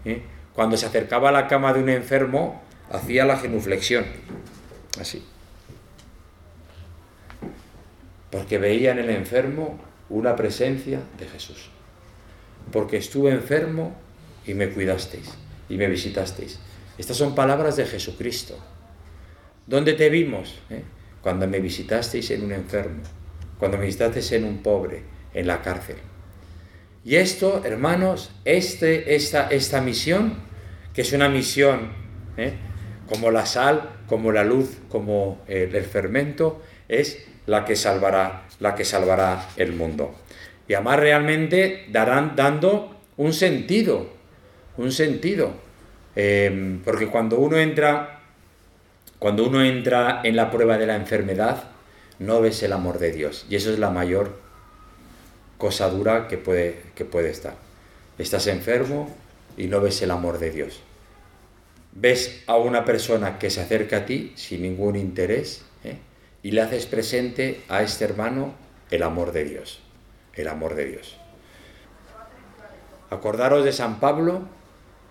¿eh? 0.05 0.23
cuando 0.55 0.77
se 0.77 0.87
acercaba 0.87 1.29
a 1.29 1.33
la 1.33 1.49
cama 1.49 1.73
de 1.73 1.83
un 1.83 1.89
enfermo, 1.89 2.63
hacía 2.91 3.25
la 3.25 3.37
genuflexión, 3.37 4.05
así. 5.01 5.25
Porque 8.31 8.59
veía 8.59 8.93
en 8.93 8.99
el 8.99 9.11
enfermo 9.11 9.79
una 10.09 10.37
presencia 10.37 11.01
de 11.19 11.27
Jesús. 11.27 11.71
Porque 12.73 12.97
estuve 12.97 13.31
enfermo 13.31 13.97
y 14.47 14.55
me 14.55 14.69
cuidasteis 14.71 15.31
y 15.69 15.77
me 15.77 15.87
visitasteis. 15.87 16.59
Estas 16.99 17.17
son 17.17 17.35
palabras 17.35 17.77
de 17.77 17.87
Jesucristo. 17.87 18.59
¿Dónde 19.67 19.95
te 19.95 20.11
vimos? 20.11 20.59
Eh? 20.69 20.83
Cuando 21.23 21.47
me 21.47 21.61
visitasteis 21.61 22.31
en 22.31 22.45
un 22.45 22.53
enfermo, 22.53 23.03
cuando 23.59 23.79
me 23.79 23.87
visitasteis 23.87 24.33
en 24.33 24.45
un 24.45 24.59
pobre, 24.63 25.03
en 25.33 25.47
la 25.47 25.63
cárcel. 25.63 25.97
Y 27.05 27.17
esto, 27.17 27.63
hermanos, 27.65 28.33
este, 28.45 29.15
esta, 29.15 29.49
esta 29.49 29.81
misión, 29.81 30.35
que 30.93 31.03
es 31.03 31.13
una 31.13 31.29
misión 31.29 31.93
¿eh? 32.37 32.55
Como 33.11 33.33
la 33.33 33.45
sal, 33.45 33.91
como 34.07 34.31
la 34.31 34.45
luz, 34.45 34.79
como 34.89 35.41
el 35.49 35.85
fermento, 35.85 36.63
es 36.89 37.27
la 37.47 37.65
que 37.65 37.75
salvará, 37.75 38.45
la 38.61 38.77
que 38.77 38.85
salvará 38.85 39.49
el 39.57 39.73
mundo. 39.73 40.15
Y 40.69 40.75
además 40.75 41.01
realmente 41.01 41.87
darán 41.91 42.37
dando 42.37 42.97
un 43.17 43.33
sentido, 43.33 44.11
un 44.77 44.93
sentido. 44.93 45.55
Em, 46.15 46.81
porque 46.85 47.09
cuando 47.09 47.41
uno 47.41 47.59
entra, 47.59 48.21
cuando 49.19 49.45
uno 49.45 49.61
entra 49.65 50.21
en 50.23 50.37
la 50.37 50.49
prueba 50.49 50.79
de 50.79 50.87
la 50.87 50.95
enfermedad, 50.95 51.65
no 52.21 52.41
ves 52.41 52.63
el 52.63 52.73
amor 52.73 53.01
de 53.01 53.11
Dios. 53.11 53.45
Y 53.51 53.57
eso 53.57 53.73
es 53.73 53.81
la 53.81 53.91
mayor 53.91 54.39
cosa 55.59 55.91
dura 55.91 56.29
que 56.29 56.39
puede, 56.39 56.81
que 56.95 57.05
puede 57.05 57.31
estar. 57.31 57.55
Estás 58.19 58.47
enfermo 58.47 59.13
y 59.57 59.67
no 59.67 59.81
ves 59.81 60.01
el 60.03 60.13
amor 60.13 60.39
de 60.39 60.53
Dios 60.53 60.81
ves 61.93 62.43
a 62.47 62.57
una 62.57 62.85
persona 62.85 63.39
que 63.39 63.51
se 63.51 63.61
acerca 63.61 63.99
a 63.99 64.07
ti 64.07 64.33
sin 64.37 64.63
ningún 64.63 64.97
interés 64.97 65.65
¿eh? 65.85 65.99
y 66.43 66.53
le 66.53 66.63
haces 66.63 66.87
presente 66.87 67.63
a 67.69 67.83
este 67.83 68.05
hermano 68.05 68.55
el 68.91 69.03
amor 69.03 69.33
de 69.33 69.45
Dios, 69.45 69.81
el 70.35 70.49
amor 70.49 70.75
de 70.75 70.87
Dios. 70.87 71.17
Acordaros 73.11 73.65
de 73.65 73.73
San 73.73 73.99
Pablo 73.99 74.43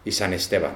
y 0.06 0.12
San 0.14 0.34
Esteban. 0.34 0.72
¿eh? 0.72 0.76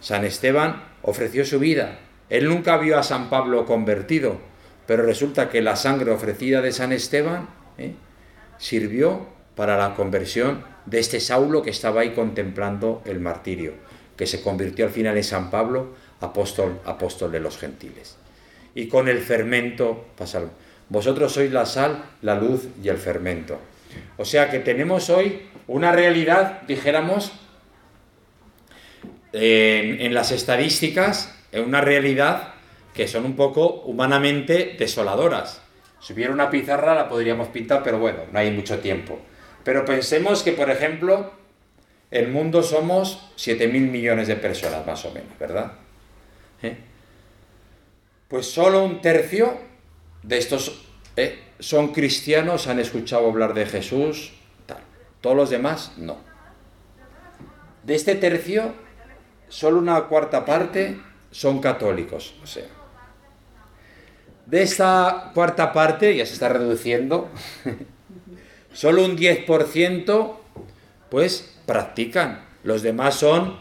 San 0.00 0.24
Esteban 0.24 0.84
ofreció 1.02 1.44
su 1.44 1.58
vida. 1.58 1.98
Él 2.28 2.48
nunca 2.48 2.76
vio 2.76 2.98
a 2.98 3.02
San 3.02 3.28
Pablo 3.28 3.66
convertido, 3.66 4.38
pero 4.86 5.02
resulta 5.02 5.48
que 5.48 5.62
la 5.62 5.76
sangre 5.76 6.12
ofrecida 6.12 6.60
de 6.60 6.72
San 6.72 6.92
Esteban 6.92 7.48
¿eh? 7.78 7.94
sirvió 8.58 9.26
para 9.56 9.76
la 9.76 9.94
conversión 9.94 10.64
de 10.86 11.00
este 11.00 11.18
Saulo 11.18 11.62
que 11.62 11.70
estaba 11.70 12.02
ahí 12.02 12.12
contemplando 12.14 13.02
el 13.04 13.18
martirio 13.18 13.74
que 14.16 14.26
se 14.26 14.42
convirtió 14.42 14.86
al 14.86 14.90
final 14.90 15.16
en 15.16 15.24
San 15.24 15.50
Pablo, 15.50 15.94
apóstol, 16.20 16.80
apóstol 16.84 17.32
de 17.32 17.40
los 17.40 17.58
gentiles. 17.58 18.16
Y 18.74 18.88
con 18.88 19.08
el 19.08 19.18
fermento 19.18 20.06
pasa. 20.16 20.42
Vosotros 20.88 21.32
sois 21.32 21.50
la 21.50 21.66
sal, 21.66 22.04
la 22.22 22.38
luz 22.38 22.68
y 22.82 22.88
el 22.88 22.96
fermento. 22.98 23.58
O 24.16 24.24
sea 24.24 24.50
que 24.50 24.60
tenemos 24.60 25.10
hoy 25.10 25.42
una 25.66 25.92
realidad, 25.92 26.62
dijéramos, 26.62 27.32
en, 29.32 30.14
las 30.14 30.30
estadísticas, 30.30 31.34
en 31.52 31.64
una 31.64 31.80
realidad 31.80 32.54
que 32.94 33.08
son 33.08 33.24
un 33.24 33.36
poco 33.36 33.82
humanamente 33.84 34.76
desoladoras. 34.78 35.60
Si 36.00 36.12
hubiera 36.12 36.32
una 36.32 36.50
pizarra 36.50 36.94
la 36.94 37.08
podríamos 37.08 37.48
pintar, 37.48 37.82
pero 37.82 37.98
bueno, 37.98 38.20
no 38.32 38.38
hay 38.38 38.50
mucho 38.50 38.78
tiempo. 38.78 39.18
Pero 39.64 39.84
pensemos 39.84 40.42
que, 40.42 40.52
por 40.52 40.70
ejemplo, 40.70 41.32
el 42.10 42.28
mundo 42.28 42.62
somos 42.62 43.30
7.000 43.36 43.70
millones 43.90 44.28
de 44.28 44.36
personas, 44.36 44.86
más 44.86 45.04
o 45.04 45.12
menos, 45.12 45.36
¿verdad? 45.38 45.72
¿Eh? 46.62 46.76
Pues 48.28 48.50
solo 48.50 48.84
un 48.84 49.00
tercio 49.00 49.58
de 50.22 50.38
estos 50.38 50.86
¿eh? 51.16 51.38
son 51.58 51.92
cristianos, 51.92 52.66
han 52.66 52.78
escuchado 52.78 53.28
hablar 53.28 53.54
de 53.54 53.66
Jesús, 53.66 54.32
tal. 54.66 54.80
Todos 55.20 55.36
los 55.36 55.50
demás, 55.50 55.92
no. 55.96 56.18
De 57.82 57.94
este 57.94 58.14
tercio, 58.14 58.74
solo 59.48 59.78
una 59.78 60.04
cuarta 60.04 60.44
parte 60.44 60.98
son 61.30 61.60
católicos, 61.60 62.34
o 62.42 62.46
sea. 62.46 62.66
De 64.46 64.62
esta 64.62 65.32
cuarta 65.34 65.72
parte, 65.72 66.16
ya 66.16 66.24
se 66.24 66.34
está 66.34 66.48
reduciendo, 66.48 67.28
solo 68.72 69.04
un 69.04 69.16
10% 69.16 70.36
pues 71.10 71.56
practican. 71.66 72.44
Los 72.62 72.82
demás 72.82 73.14
son 73.14 73.56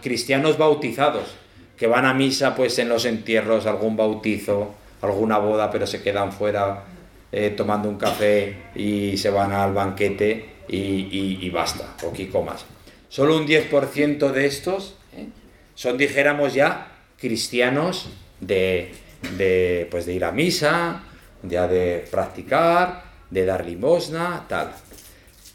cristianos 0.00 0.58
bautizados, 0.58 1.34
que 1.76 1.86
van 1.86 2.04
a 2.04 2.14
misa 2.14 2.54
pues 2.54 2.78
en 2.78 2.88
los 2.88 3.04
entierros, 3.04 3.66
algún 3.66 3.96
bautizo, 3.96 4.74
alguna 5.00 5.38
boda, 5.38 5.70
pero 5.70 5.86
se 5.86 6.02
quedan 6.02 6.32
fuera 6.32 6.84
eh, 7.30 7.50
tomando 7.56 7.88
un 7.88 7.96
café 7.96 8.56
y 8.74 9.16
se 9.16 9.30
van 9.30 9.52
al 9.52 9.72
banquete 9.72 10.50
y, 10.68 11.50
basta, 11.50 11.96
poquito 12.00 12.42
más. 12.42 12.64
Solo 13.08 13.36
un 13.36 13.46
10% 13.46 14.30
de 14.30 14.46
estos 14.46 14.96
¿eh? 15.16 15.26
son, 15.74 15.98
dijéramos 15.98 16.54
ya, 16.54 16.92
cristianos 17.18 18.08
de, 18.40 18.94
de, 19.36 19.86
pues 19.90 20.06
de 20.06 20.14
ir 20.14 20.24
a 20.24 20.32
misa, 20.32 21.02
ya 21.42 21.68
de 21.68 22.06
practicar, 22.10 23.04
de 23.30 23.44
dar 23.44 23.66
limosna, 23.66 24.46
tal. 24.48 24.72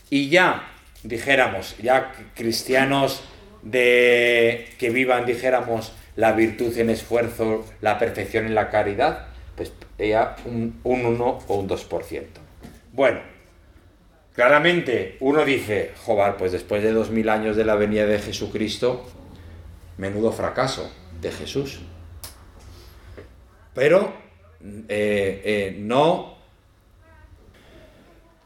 Y 0.10 0.30
ya, 0.30 0.77
dijéramos, 1.08 1.78
ya 1.78 2.14
cristianos 2.36 3.24
de 3.62 4.68
que 4.78 4.90
vivan, 4.90 5.26
dijéramos, 5.26 5.94
la 6.16 6.34
virtud 6.34 6.78
en 6.78 6.90
esfuerzo, 6.90 7.66
la 7.82 7.98
perfección 8.00 8.46
en 8.46 8.56
la 8.56 8.70
caridad, 8.70 9.28
pues 9.56 9.72
ya 9.98 10.36
un, 10.46 10.80
un 10.84 11.06
1 11.06 11.40
o 11.48 11.56
un 11.56 11.70
2%. 11.70 12.24
Bueno, 12.94 13.20
claramente 14.34 15.18
uno 15.20 15.46
dice, 15.46 15.92
joder, 16.04 16.36
pues 16.36 16.52
después 16.52 16.84
de 16.84 16.92
2000 16.92 17.30
años 17.30 17.56
de 17.56 17.66
la 17.66 17.76
venida 17.76 18.06
de 18.06 18.20
Jesucristo, 18.20 19.06
menudo 19.98 20.32
fracaso 20.32 20.92
de 21.22 21.32
Jesús. 21.32 21.80
Pero 23.74 24.14
eh, 24.90 25.42
eh, 25.46 25.76
no... 25.80 26.37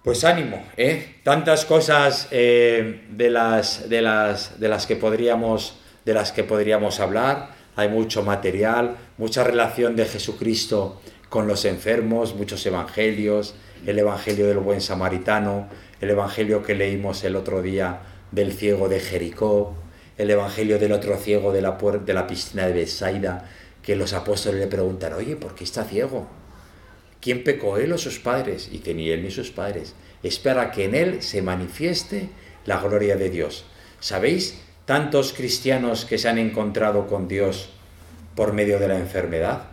Pues 0.03 0.23
ánimo, 0.23 0.63
¿eh? 0.77 1.17
Tantas 1.21 1.63
cosas 1.65 2.27
eh, 2.31 3.03
de, 3.11 3.29
las, 3.29 3.87
de, 3.87 4.01
las, 4.01 4.59
de, 4.59 4.67
las 4.67 4.87
que 4.87 4.95
podríamos, 4.95 5.75
de 6.05 6.15
las 6.15 6.31
que 6.31 6.43
podríamos 6.43 6.99
hablar. 6.99 7.49
Hay 7.75 7.87
mucho 7.87 8.23
material, 8.23 8.97
mucha 9.19 9.43
relación 9.43 9.95
de 9.95 10.05
Jesucristo 10.05 10.99
con 11.29 11.47
los 11.47 11.65
enfermos, 11.65 12.33
muchos 12.33 12.65
evangelios, 12.65 13.53
el 13.85 13.99
evangelio 13.99 14.47
del 14.47 14.57
buen 14.57 14.81
samaritano, 14.81 15.69
el 16.01 16.09
evangelio 16.09 16.63
que 16.63 16.73
leímos 16.73 17.23
el 17.23 17.35
otro 17.35 17.61
día 17.61 18.01
del 18.31 18.53
ciego 18.53 18.89
de 18.89 19.01
Jericó, 19.01 19.75
el 20.17 20.31
evangelio 20.31 20.79
del 20.79 20.93
otro 20.93 21.15
ciego 21.17 21.53
de 21.53 21.61
la, 21.61 21.77
de 22.03 22.13
la 22.15 22.25
piscina 22.25 22.65
de 22.65 22.73
Besaida, 22.73 23.47
que 23.83 23.95
los 23.95 24.13
apóstoles 24.13 24.61
le 24.61 24.67
preguntan, 24.67 25.13
oye, 25.13 25.35
¿por 25.35 25.53
qué 25.53 25.63
está 25.63 25.83
ciego? 25.83 26.40
¿Quién 27.21 27.43
pecó, 27.43 27.77
él 27.77 27.93
o 27.93 27.97
sus 27.97 28.19
padres? 28.19 28.69
Y 28.71 28.79
que 28.79 28.93
ni 28.93 29.09
él 29.09 29.23
ni 29.23 29.31
sus 29.31 29.51
padres. 29.51 29.95
Espera 30.23 30.71
que 30.71 30.85
en 30.85 30.95
él 30.95 31.21
se 31.21 31.41
manifieste 31.41 32.29
la 32.65 32.81
gloria 32.81 33.15
de 33.15 33.29
Dios. 33.29 33.65
¿Sabéis 33.99 34.59
tantos 34.85 35.31
cristianos 35.31 36.05
que 36.05 36.17
se 36.17 36.27
han 36.27 36.39
encontrado 36.39 37.07
con 37.07 37.27
Dios 37.27 37.69
por 38.35 38.53
medio 38.53 38.79
de 38.79 38.87
la 38.87 38.97
enfermedad? 38.97 39.67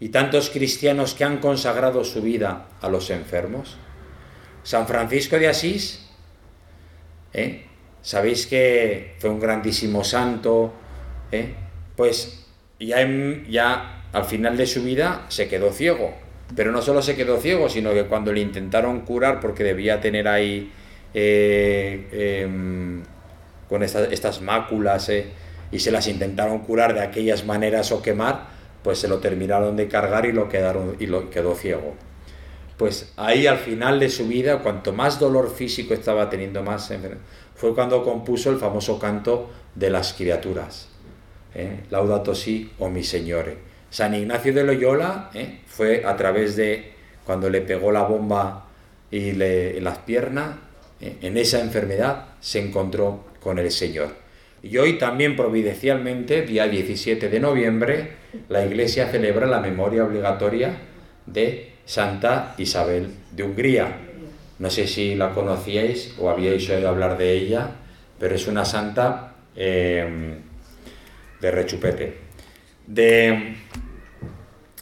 ¿Y 0.00 0.08
tantos 0.08 0.48
cristianos 0.48 1.14
que 1.14 1.24
han 1.24 1.38
consagrado 1.38 2.04
su 2.04 2.22
vida 2.22 2.68
a 2.80 2.88
los 2.88 3.10
enfermos? 3.10 3.76
San 4.62 4.86
Francisco 4.86 5.38
de 5.38 5.48
Asís, 5.48 6.06
¿eh? 7.32 7.66
¿sabéis 8.02 8.46
que 8.46 9.16
fue 9.18 9.30
un 9.30 9.40
grandísimo 9.40 10.04
santo? 10.04 10.72
¿eh? 11.32 11.54
Pues 11.96 12.46
ya, 12.78 13.06
ya 13.48 13.97
al 14.12 14.24
final 14.24 14.56
de 14.56 14.66
su 14.66 14.82
vida 14.82 15.26
se 15.28 15.48
quedó 15.48 15.72
ciego. 15.72 16.12
Pero 16.56 16.72
no 16.72 16.80
solo 16.80 17.02
se 17.02 17.14
quedó 17.14 17.38
ciego, 17.38 17.68
sino 17.68 17.92
que 17.92 18.04
cuando 18.04 18.32
le 18.32 18.40
intentaron 18.40 19.00
curar 19.00 19.40
porque 19.40 19.64
debía 19.64 20.00
tener 20.00 20.28
ahí 20.28 20.72
eh, 21.12 22.42
em, 22.42 23.02
con 23.68 23.82
estas 23.82 24.40
máculas 24.40 25.10
eh, 25.10 25.26
y 25.70 25.80
se 25.80 25.90
las 25.90 26.08
intentaron 26.08 26.60
curar 26.60 26.94
de 26.94 27.00
aquellas 27.00 27.44
maneras 27.44 27.92
o 27.92 28.00
quemar, 28.00 28.46
pues 28.82 28.98
se 28.98 29.08
lo 29.08 29.18
terminaron 29.18 29.76
de 29.76 29.88
cargar 29.88 30.24
y 30.24 30.32
lo, 30.32 30.48
quedaron, 30.48 30.96
y 30.98 31.06
lo 31.06 31.28
quedó 31.28 31.54
ciego. 31.54 31.94
Pues 32.78 33.12
ahí 33.16 33.46
al 33.46 33.58
final 33.58 34.00
de 34.00 34.08
su 34.08 34.26
vida, 34.26 34.60
cuanto 34.60 34.92
más 34.92 35.18
dolor 35.18 35.54
físico 35.54 35.92
estaba 35.92 36.30
teniendo, 36.30 36.62
más 36.62 36.90
fue 37.54 37.74
cuando 37.74 38.04
compuso 38.04 38.50
el 38.50 38.56
famoso 38.56 38.98
canto 38.98 39.50
de 39.74 39.90
las 39.90 40.14
criaturas 40.14 40.88
¿eh? 41.54 41.80
Laudato 41.90 42.34
Si 42.34 42.70
o 42.78 42.88
mi 42.88 43.02
Señore. 43.02 43.67
San 43.90 44.14
Ignacio 44.14 44.52
de 44.52 44.64
Loyola 44.64 45.30
¿eh? 45.34 45.60
fue 45.66 46.04
a 46.04 46.16
través 46.16 46.56
de 46.56 46.92
cuando 47.24 47.48
le 47.48 47.62
pegó 47.62 47.90
la 47.90 48.02
bomba 48.02 48.66
y 49.10 49.32
le, 49.32 49.78
en 49.78 49.84
las 49.84 49.98
piernas, 49.98 50.56
¿eh? 51.00 51.16
en 51.22 51.36
esa 51.36 51.60
enfermedad 51.60 52.26
se 52.40 52.60
encontró 52.60 53.24
con 53.40 53.58
el 53.58 53.70
Señor. 53.70 54.10
Y 54.62 54.76
hoy 54.76 54.98
también 54.98 55.36
providencialmente, 55.36 56.42
día 56.42 56.66
17 56.66 57.28
de 57.28 57.40
noviembre, 57.40 58.12
la 58.48 58.66
Iglesia 58.66 59.08
celebra 59.08 59.46
la 59.46 59.60
memoria 59.60 60.04
obligatoria 60.04 60.76
de 61.26 61.72
Santa 61.86 62.54
Isabel 62.58 63.08
de 63.32 63.42
Hungría. 63.44 63.96
No 64.58 64.68
sé 64.68 64.86
si 64.88 65.14
la 65.14 65.30
conocíais 65.30 66.14
o 66.18 66.28
habíais 66.28 66.68
oído 66.68 66.88
hablar 66.88 67.16
de 67.16 67.32
ella, 67.34 67.70
pero 68.18 68.34
es 68.34 68.48
una 68.48 68.64
santa 68.64 69.34
de 69.54 70.40
rechupete. 71.40 72.27
De, 72.88 73.54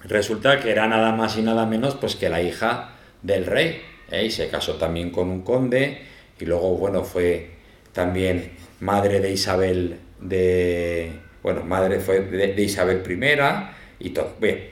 resulta 0.04 0.60
que 0.60 0.70
era 0.70 0.86
nada 0.86 1.12
más 1.12 1.36
y 1.36 1.42
nada 1.42 1.66
menos 1.66 1.96
pues 1.96 2.14
que 2.14 2.28
la 2.28 2.40
hija 2.40 2.92
del 3.22 3.46
rey, 3.46 3.82
¿eh? 4.10 4.24
y 4.24 4.30
se 4.30 4.48
casó 4.48 4.76
también 4.76 5.10
con 5.10 5.28
un 5.28 5.42
conde, 5.42 6.02
y 6.38 6.44
luego, 6.44 6.76
bueno, 6.76 7.02
fue 7.02 7.50
también 7.92 8.52
madre 8.80 9.20
de 9.20 9.32
Isabel 9.32 9.98
de... 10.20 11.12
Bueno, 11.42 11.64
madre 11.64 12.00
fue 12.00 12.20
de, 12.20 12.62
Isabel 12.62 13.02
I 13.08 14.06
y 14.06 14.10
todo. 14.10 14.34
Bien, 14.40 14.70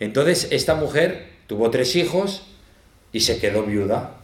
entonces 0.00 0.48
esta 0.50 0.74
mujer 0.74 1.26
tuvo 1.46 1.70
tres 1.70 1.96
hijos 1.96 2.46
y 3.12 3.20
se 3.20 3.38
quedó 3.38 3.62
viuda. 3.62 4.16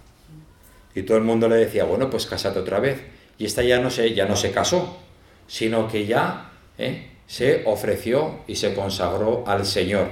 Y 0.95 1.03
todo 1.03 1.19
el 1.19 1.25
mundo 1.25 1.49
le 1.49 1.57
decía, 1.57 1.85
bueno, 1.85 2.11
pues 2.11 2.27
cásate 2.27 2.59
otra 2.59 2.81
vez. 2.81 3.01
Y 3.39 3.45
esta 3.45 3.63
ya 3.63 3.81
no 3.81 3.91
se, 3.91 4.15
ya 4.15 4.27
no 4.27 4.35
se 4.35 4.51
casó, 4.51 4.99
sino 5.47 5.89
que 5.89 6.07
ya 6.07 6.51
¿eh? 6.79 7.10
Se 7.31 7.63
ofreció 7.65 8.41
y 8.49 8.57
se 8.57 8.75
consagró 8.75 9.45
al 9.47 9.65
Señor. 9.65 10.09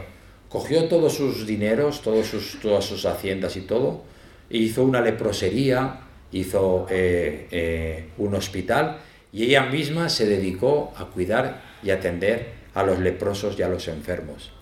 Cogió 0.48 0.84
todos 0.84 1.14
sus 1.14 1.48
dineros, 1.48 2.00
todos 2.00 2.28
sus, 2.28 2.60
todas 2.60 2.84
sus 2.84 3.06
haciendas 3.06 3.56
y 3.56 3.62
todo, 3.62 4.04
e 4.48 4.58
hizo 4.58 4.84
una 4.84 5.00
leprosería, 5.00 5.98
hizo 6.30 6.86
eh, 6.88 7.48
eh, 7.50 8.10
un 8.18 8.36
hospital 8.36 9.00
y 9.32 9.46
ella 9.46 9.64
misma 9.64 10.10
se 10.10 10.26
dedicó 10.26 10.92
a 10.96 11.06
cuidar 11.06 11.60
y 11.82 11.90
atender 11.90 12.52
a 12.72 12.84
los 12.84 13.00
leprosos 13.00 13.58
y 13.58 13.62
a 13.62 13.68
los 13.68 13.88
enfermos. 13.88 14.52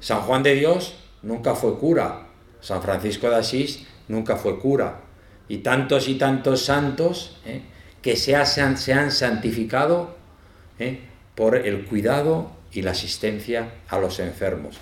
San 0.00 0.22
Juan 0.22 0.42
de 0.42 0.54
Dios 0.54 0.96
nunca 1.20 1.54
fue 1.54 1.78
cura, 1.78 2.28
San 2.62 2.80
Francisco 2.80 3.28
de 3.28 3.36
Asís 3.36 3.86
nunca 4.08 4.36
fue 4.36 4.58
cura, 4.58 5.02
y 5.50 5.58
tantos 5.58 6.08
y 6.08 6.14
tantos 6.14 6.64
santos 6.64 7.36
que 8.00 8.16
se, 8.16 8.42
se 8.46 8.92
han 8.94 9.10
santificado 9.12 10.16
¿eh? 10.78 11.00
Por 11.38 11.54
el 11.54 11.84
cuidado 11.84 12.50
y 12.72 12.82
la 12.82 12.90
asistencia 12.90 13.70
a 13.86 14.00
los 14.00 14.18
enfermos. 14.18 14.76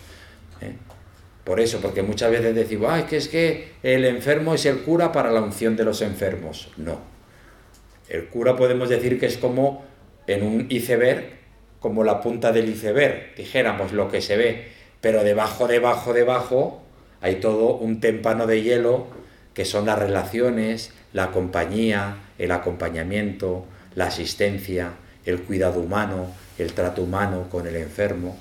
¿eh? 0.63 0.73
Por 1.45 1.61
eso, 1.61 1.81
porque 1.83 2.01
muchas 2.03 2.31
veces 2.31 2.55
decimos, 2.55 2.99
que 3.03 3.19
es 3.19 3.29
que 3.29 3.73
el 3.83 4.07
enfermo 4.07 4.55
es 4.55 4.65
el 4.65 4.79
cura 4.79 5.13
para 5.13 5.31
la 5.31 5.43
unción 5.43 5.77
de 5.77 5.85
los 5.85 6.01
enfermos. 6.01 6.71
No. 6.79 6.99
El 8.09 8.29
cura 8.29 8.57
podemos 8.57 8.89
decir 8.89 9.21
que 9.21 9.27
es 9.27 9.37
como 9.37 9.85
en 10.27 10.43
un 10.43 10.67
iceberg, 10.71 11.25
como 11.79 12.05
la 12.05 12.23
punta 12.23 12.53
del 12.53 12.71
iceberg, 12.71 13.35
dijéramos 13.37 13.93
lo 13.93 14.11
que 14.11 14.23
se 14.23 14.39
ve, 14.39 14.69
pero 15.03 15.25
debajo, 15.25 15.69
debajo, 15.69 16.15
debajo 16.15 16.83
hay 17.21 17.35
todo 17.35 17.77
un 17.77 18.01
témpano 18.01 18.47
de 18.47 18.63
hielo 18.63 19.09
que 19.53 19.67
son 19.67 19.85
las 19.85 19.99
relaciones, 19.99 20.95
la 21.13 21.33
compañía, 21.33 22.17
el 22.39 22.51
acompañamiento, 22.51 23.67
la 23.95 24.07
asistencia, 24.07 24.93
el 25.27 25.43
cuidado 25.43 25.81
humano, 25.81 26.46
el 26.59 26.73
trato 26.73 27.03
humano 27.03 27.49
con 27.51 27.67
el 27.67 27.77
enfermo, 27.77 28.37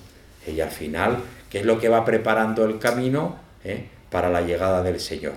y 0.48 0.60
al 0.60 0.72
final, 0.72 1.18
que 1.50 1.60
es 1.60 1.66
lo 1.66 1.80
que 1.80 1.90
va 1.90 2.06
preparando 2.06 2.66
el 2.66 2.80
camino 2.80 3.36
¿eh? 3.64 3.88
para 4.10 4.30
la 4.30 4.42
llegada 4.42 4.84
del 4.84 5.00
Señor. 5.00 5.34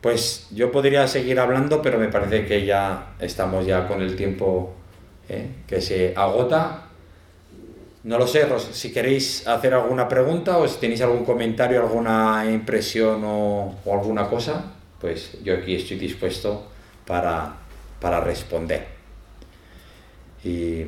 Pues 0.00 0.46
yo 0.50 0.70
podría 0.70 1.08
seguir 1.08 1.40
hablando, 1.40 1.82
pero 1.82 1.98
me 1.98 2.08
parece 2.08 2.46
que 2.46 2.64
ya 2.64 3.14
estamos 3.18 3.66
ya 3.66 3.88
con 3.88 4.00
el 4.00 4.14
tiempo 4.14 4.74
¿eh? 5.28 5.48
que 5.66 5.80
se 5.80 6.14
agota. 6.16 6.84
No 8.04 8.16
lo 8.16 8.26
sé, 8.26 8.46
si 8.72 8.92
queréis 8.92 9.46
hacer 9.46 9.74
alguna 9.74 10.08
pregunta 10.08 10.58
o 10.58 10.68
si 10.68 10.78
tenéis 10.78 11.02
algún 11.02 11.24
comentario, 11.24 11.80
alguna 11.80 12.44
impresión 12.48 13.22
o, 13.24 13.74
alguna 13.92 14.28
cosa, 14.28 14.72
pues 15.00 15.42
yo 15.42 15.54
aquí 15.54 15.74
estoy 15.74 15.98
dispuesto 15.98 16.70
para, 17.04 17.56
para 18.00 18.20
responder. 18.20 18.86
Y, 20.44 20.84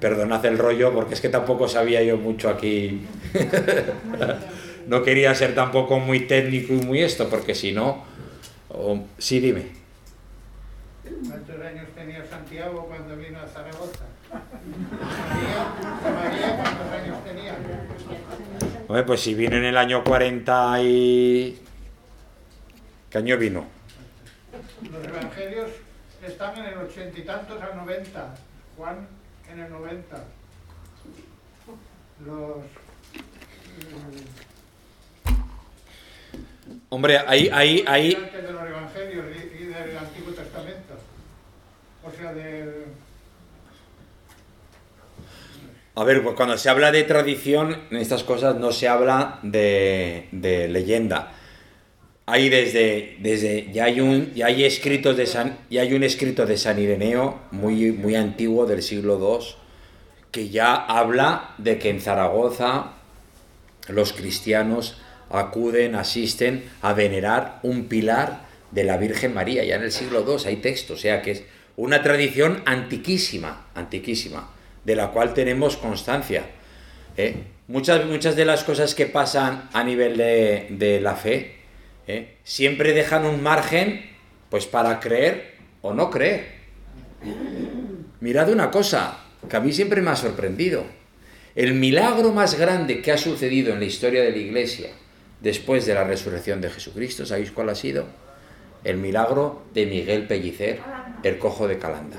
perdonad 0.00 0.44
el 0.46 0.58
rollo 0.58 0.92
porque 0.92 1.14
es 1.14 1.20
que 1.20 1.28
tampoco 1.28 1.68
sabía 1.68 2.02
yo 2.02 2.16
mucho 2.16 2.48
aquí. 2.48 3.06
no 4.86 5.02
quería 5.02 5.34
ser 5.34 5.54
tampoco 5.54 5.98
muy 5.98 6.20
técnico 6.20 6.72
y 6.72 6.76
muy 6.76 7.02
esto, 7.02 7.28
porque 7.28 7.54
si 7.54 7.72
no... 7.72 8.04
sí, 9.18 9.40
dime. 9.40 9.66
¿Cuántos 11.28 11.60
años 11.60 11.86
tenía 11.94 12.24
Santiago 12.24 12.86
cuando 12.86 13.16
vino 13.16 13.40
a 13.40 13.46
Zaragoza? 13.46 14.04
María, 14.30 16.12
María 16.14 16.56
¿cuántos 16.56 16.92
años 16.92 17.24
tenía? 17.24 17.56
Hombre, 18.86 19.02
pues 19.04 19.20
si 19.20 19.34
vino 19.34 19.56
en 19.56 19.64
el 19.64 19.76
año 19.76 20.04
40 20.04 20.82
y... 20.82 21.58
¿Qué 23.10 23.18
año 23.18 23.36
vino? 23.38 23.66
Los 24.90 25.04
evangelios 25.04 25.70
están 26.28 26.56
en 26.58 26.66
el 26.66 26.78
ochenta 26.78 27.18
y 27.18 27.22
tantos 27.22 27.60
al 27.60 27.76
90. 27.76 28.34
Juan 28.76 29.08
en 29.50 29.60
el 29.60 29.70
90. 29.70 30.24
Los... 32.26 32.56
Hombre, 36.90 37.18
ahí, 37.26 37.48
ahí, 37.52 37.84
ahí... 37.86 38.14
de 38.14 38.52
los 38.52 38.62
evangelios 38.62 39.26
y 39.58 39.64
del 39.64 39.98
Antiguo 39.98 40.32
Testamento. 40.32 40.94
O 42.04 42.10
sea, 42.10 42.32
del... 42.32 42.84
A 45.94 46.04
ver, 46.04 46.22
pues 46.22 46.36
cuando 46.36 46.56
se 46.56 46.68
habla 46.70 46.92
de 46.92 47.02
tradición, 47.02 47.86
en 47.90 47.96
estas 47.96 48.22
cosas 48.22 48.54
no 48.56 48.70
se 48.70 48.86
habla 48.86 49.40
de, 49.42 50.28
de 50.30 50.68
leyenda. 50.68 51.32
Hay 52.30 52.50
desde, 52.50 53.16
desde 53.20 53.72
ya 53.72 53.84
hay 53.84 54.00
un 54.00 54.34
ya 54.34 54.46
hay 54.46 54.64
escritos 54.64 55.16
de 55.16 55.26
San 55.26 55.56
ya 55.70 55.80
hay 55.82 55.94
un 55.94 56.04
escrito 56.04 56.44
de 56.44 56.58
San 56.58 56.78
Ireneo 56.78 57.38
muy 57.52 57.90
muy 57.92 58.16
antiguo 58.16 58.66
del 58.66 58.82
siglo 58.82 59.18
II 59.18 59.46
que 60.30 60.50
ya 60.50 60.74
habla 60.74 61.54
de 61.56 61.78
que 61.78 61.88
en 61.88 62.00
Zaragoza 62.02 62.92
los 63.88 64.12
cristianos 64.12 65.00
acuden, 65.30 65.94
asisten 65.94 66.64
a 66.82 66.92
venerar 66.92 67.60
un 67.62 67.84
pilar 67.84 68.40
de 68.70 68.84
la 68.84 68.96
Virgen 68.96 69.34
María. 69.34 69.64
Ya 69.64 69.76
en 69.76 69.82
el 69.82 69.92
siglo 69.92 70.24
II 70.26 70.42
hay 70.46 70.56
texto, 70.56 70.94
o 70.94 70.96
sea 70.96 71.22
que 71.22 71.30
es 71.32 71.44
una 71.76 72.02
tradición 72.02 72.62
antiquísima, 72.66 73.68
antiquísima, 73.74 74.50
de 74.84 74.96
la 74.96 75.08
cual 75.12 75.34
tenemos 75.34 75.76
constancia. 75.76 76.44
¿eh? 77.16 77.36
Muchas, 77.68 78.04
muchas 78.06 78.36
de 78.36 78.44
las 78.44 78.64
cosas 78.64 78.94
que 78.94 79.06
pasan 79.06 79.68
a 79.72 79.84
nivel 79.84 80.16
de, 80.16 81.00
la 81.02 81.14
fe 81.14 81.57
¿eh? 82.08 82.38
siempre 82.42 82.92
dejan 82.92 83.24
un 83.24 83.42
margen 83.42 84.10
pues 84.50 84.66
para 84.66 84.98
creer 84.98 85.54
o 85.82 85.94
no 85.94 86.10
creer. 86.10 86.58
Mirad 88.20 88.50
una 88.50 88.70
cosa 88.70 89.20
que 89.48 89.56
a 89.56 89.60
mí 89.60 89.72
siempre 89.72 90.02
me 90.02 90.10
ha 90.10 90.16
sorprendido. 90.16 90.84
El 91.54 91.74
milagro 91.74 92.32
más 92.32 92.58
grande 92.58 93.00
que 93.00 93.12
ha 93.12 93.18
sucedido 93.18 93.72
en 93.72 93.80
la 93.80 93.84
historia 93.84 94.22
de 94.22 94.30
la 94.30 94.38
Iglesia 94.38 94.90
después 95.40 95.86
de 95.86 95.94
la 95.94 96.04
resurrección 96.04 96.60
de 96.60 96.70
Jesucristo, 96.70 97.26
¿sabéis 97.26 97.52
cuál 97.52 97.68
ha 97.68 97.74
sido? 97.74 98.06
El 98.84 98.96
milagro 98.96 99.64
de 99.74 99.86
Miguel 99.86 100.26
Pellicer, 100.26 100.80
el 101.22 101.38
cojo 101.38 101.68
de 101.68 101.78
Calanda. 101.78 102.16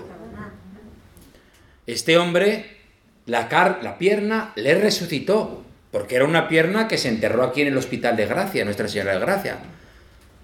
Este 1.87 2.17
hombre, 2.17 2.77
la, 3.25 3.47
la 3.81 3.97
pierna 3.97 4.53
le 4.55 4.75
resucitó, 4.75 5.63
porque 5.91 6.15
era 6.15 6.25
una 6.25 6.47
pierna 6.47 6.87
que 6.87 6.97
se 6.97 7.09
enterró 7.09 7.43
aquí 7.43 7.61
en 7.61 7.67
el 7.69 7.77
Hospital 7.77 8.15
de 8.15 8.25
Gracia, 8.25 8.65
Nuestra 8.65 8.87
Señora 8.87 9.13
de 9.13 9.19
Gracia. 9.19 9.59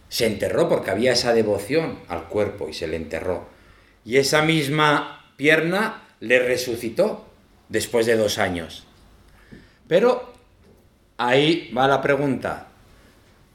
Se 0.09 0.25
enterró 0.27 0.69
porque 0.69 0.91
había 0.91 1.13
esa 1.13 1.33
devoción 1.33 1.99
al 2.07 2.25
cuerpo 2.25 2.69
y 2.69 2.73
se 2.73 2.87
le 2.87 2.95
enterró. 2.95 3.47
Y 4.03 4.17
esa 4.17 4.41
misma 4.41 5.31
pierna 5.35 6.03
le 6.19 6.39
resucitó 6.39 7.27
después 7.69 8.05
de 8.05 8.15
dos 8.15 8.37
años. 8.37 8.85
Pero 9.87 10.35
Ahí 11.17 11.71
va 11.75 11.87
la 11.87 12.01
pregunta. 12.01 12.67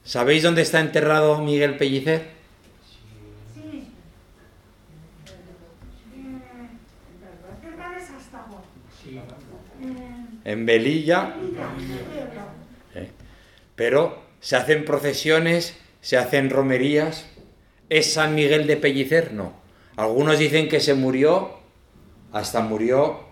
¿Sabéis 0.02 0.42
dónde 0.42 0.62
está 0.62 0.80
enterrado 0.80 1.42
Miguel 1.42 1.76
Pellicer? 1.76 2.39
En 10.44 10.66
Velilla. 10.66 11.34
Eh. 12.94 13.10
Pero 13.76 14.22
se 14.40 14.56
hacen 14.56 14.84
procesiones, 14.84 15.76
se 16.00 16.16
hacen 16.16 16.50
romerías. 16.50 17.26
¿Es 17.88 18.12
San 18.12 18.34
Miguel 18.34 18.66
de 18.66 18.76
Pellicer? 18.76 19.32
No. 19.32 19.54
Algunos 19.96 20.38
dicen 20.38 20.68
que 20.68 20.80
se 20.80 20.94
murió, 20.94 21.58
hasta 22.32 22.60
murió 22.60 23.28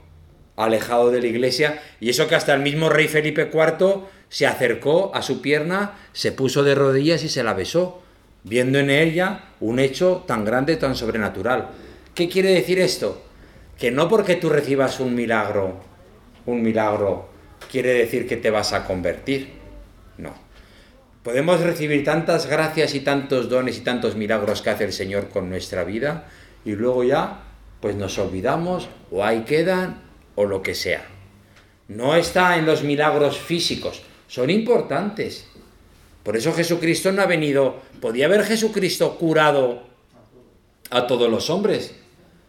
alejado 0.56 1.10
de 1.10 1.20
la 1.20 1.28
iglesia, 1.28 1.80
y 2.00 2.10
eso 2.10 2.26
que 2.26 2.34
hasta 2.34 2.52
el 2.52 2.62
mismo 2.62 2.88
rey 2.88 3.06
Felipe 3.06 3.48
IV 3.52 4.02
se 4.28 4.46
acercó 4.46 5.12
a 5.14 5.22
su 5.22 5.40
pierna, 5.40 5.94
se 6.12 6.32
puso 6.32 6.64
de 6.64 6.74
rodillas 6.74 7.22
y 7.22 7.28
se 7.28 7.44
la 7.44 7.54
besó, 7.54 8.02
viendo 8.42 8.78
en 8.78 8.90
ella 8.90 9.44
un 9.60 9.78
hecho 9.78 10.24
tan 10.26 10.44
grande, 10.44 10.76
tan 10.76 10.96
sobrenatural. 10.96 11.68
¿Qué 12.14 12.28
quiere 12.28 12.50
decir 12.50 12.80
esto? 12.80 13.22
Que 13.78 13.92
no 13.92 14.08
porque 14.08 14.34
tú 14.34 14.48
recibas 14.48 14.98
un 14.98 15.14
milagro, 15.14 15.80
un 16.48 16.62
milagro, 16.62 17.28
quiere 17.70 17.92
decir 17.92 18.26
que 18.26 18.38
te 18.38 18.50
vas 18.50 18.72
a 18.72 18.86
convertir. 18.86 19.50
No. 20.16 20.32
Podemos 21.22 21.60
recibir 21.60 22.04
tantas 22.04 22.46
gracias 22.46 22.94
y 22.94 23.00
tantos 23.00 23.50
dones 23.50 23.76
y 23.76 23.80
tantos 23.82 24.16
milagros 24.16 24.62
que 24.62 24.70
hace 24.70 24.84
el 24.84 24.94
Señor 24.94 25.28
con 25.28 25.50
nuestra 25.50 25.84
vida 25.84 26.26
y 26.64 26.72
luego 26.72 27.04
ya 27.04 27.42
pues 27.80 27.96
nos 27.96 28.18
olvidamos 28.18 28.88
o 29.10 29.24
ahí 29.24 29.42
quedan 29.42 30.00
o 30.36 30.46
lo 30.46 30.62
que 30.62 30.74
sea. 30.74 31.04
No 31.88 32.16
está 32.16 32.56
en 32.56 32.64
los 32.64 32.82
milagros 32.82 33.38
físicos, 33.38 34.02
son 34.26 34.48
importantes. 34.48 35.46
Por 36.22 36.36
eso 36.36 36.54
Jesucristo 36.54 37.12
no 37.12 37.20
ha 37.20 37.26
venido, 37.26 37.82
podía 38.00 38.26
haber 38.26 38.44
Jesucristo 38.44 39.18
curado 39.18 39.82
a 40.90 41.06
todos 41.06 41.30
los 41.30 41.50
hombres, 41.50 41.94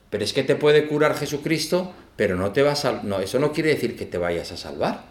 pero 0.10 0.24
es 0.24 0.32
que 0.32 0.44
te 0.44 0.56
puede 0.56 0.88
curar 0.88 1.16
Jesucristo, 1.16 1.94
pero 2.20 2.36
no 2.36 2.52
te 2.52 2.64
vas 2.64 2.84
a, 2.84 3.00
no, 3.02 3.22
eso 3.22 3.40
no 3.40 3.54
quiere 3.54 3.70
decir 3.70 3.96
que 3.96 4.06
te 4.06 4.18
vayas 4.18 4.52
a 4.52 4.58
salvar, 4.58 5.04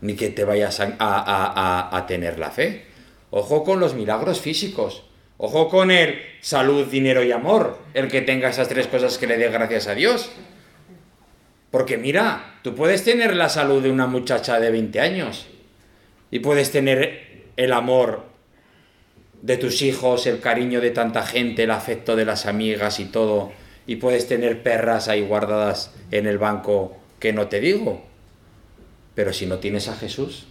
ni 0.00 0.14
que 0.14 0.30
te 0.30 0.44
vayas 0.44 0.80
a, 0.80 1.88
a 1.94 2.06
tener 2.06 2.38
la 2.38 2.50
fe. 2.50 2.86
Ojo 3.28 3.64
con 3.64 3.80
los 3.80 3.92
milagros 3.92 4.40
físicos, 4.40 5.02
ojo 5.36 5.68
con 5.68 5.90
el 5.90 6.22
salud, 6.40 6.86
dinero 6.86 7.22
y 7.22 7.32
amor, 7.32 7.80
el 7.92 8.08
que 8.08 8.22
tenga 8.22 8.48
esas 8.48 8.66
tres 8.66 8.86
cosas 8.86 9.18
que 9.18 9.26
le 9.26 9.36
dé 9.36 9.50
gracias 9.50 9.88
a 9.88 9.94
Dios. 9.94 10.30
Porque 11.70 11.98
mira, 11.98 12.54
tú 12.62 12.74
puedes 12.74 13.04
tener 13.04 13.36
la 13.36 13.50
salud 13.50 13.82
de 13.82 13.90
una 13.90 14.06
muchacha 14.06 14.58
de 14.58 14.70
20 14.70 15.00
años 15.00 15.48
y 16.30 16.38
puedes 16.38 16.72
tener 16.72 17.42
el 17.58 17.74
amor 17.74 18.24
de 19.42 19.58
tus 19.58 19.82
hijos, 19.82 20.26
el 20.26 20.40
cariño 20.40 20.80
de 20.80 20.92
tanta 20.92 21.26
gente, 21.26 21.64
el 21.64 21.70
afecto 21.70 22.16
de 22.16 22.24
las 22.24 22.46
amigas 22.46 23.00
y 23.00 23.04
todo, 23.04 23.52
y 23.86 23.96
puedes 23.96 24.28
tener 24.28 24.62
perras 24.62 25.08
ahí 25.08 25.22
guardadas 25.22 25.92
en 26.10 26.26
el 26.26 26.38
banco 26.38 26.96
que 27.18 27.32
no 27.32 27.48
te 27.48 27.60
digo. 27.60 28.02
Pero 29.14 29.32
si 29.32 29.46
no 29.46 29.58
tienes 29.58 29.88
a 29.88 29.96
Jesús, 29.96 30.46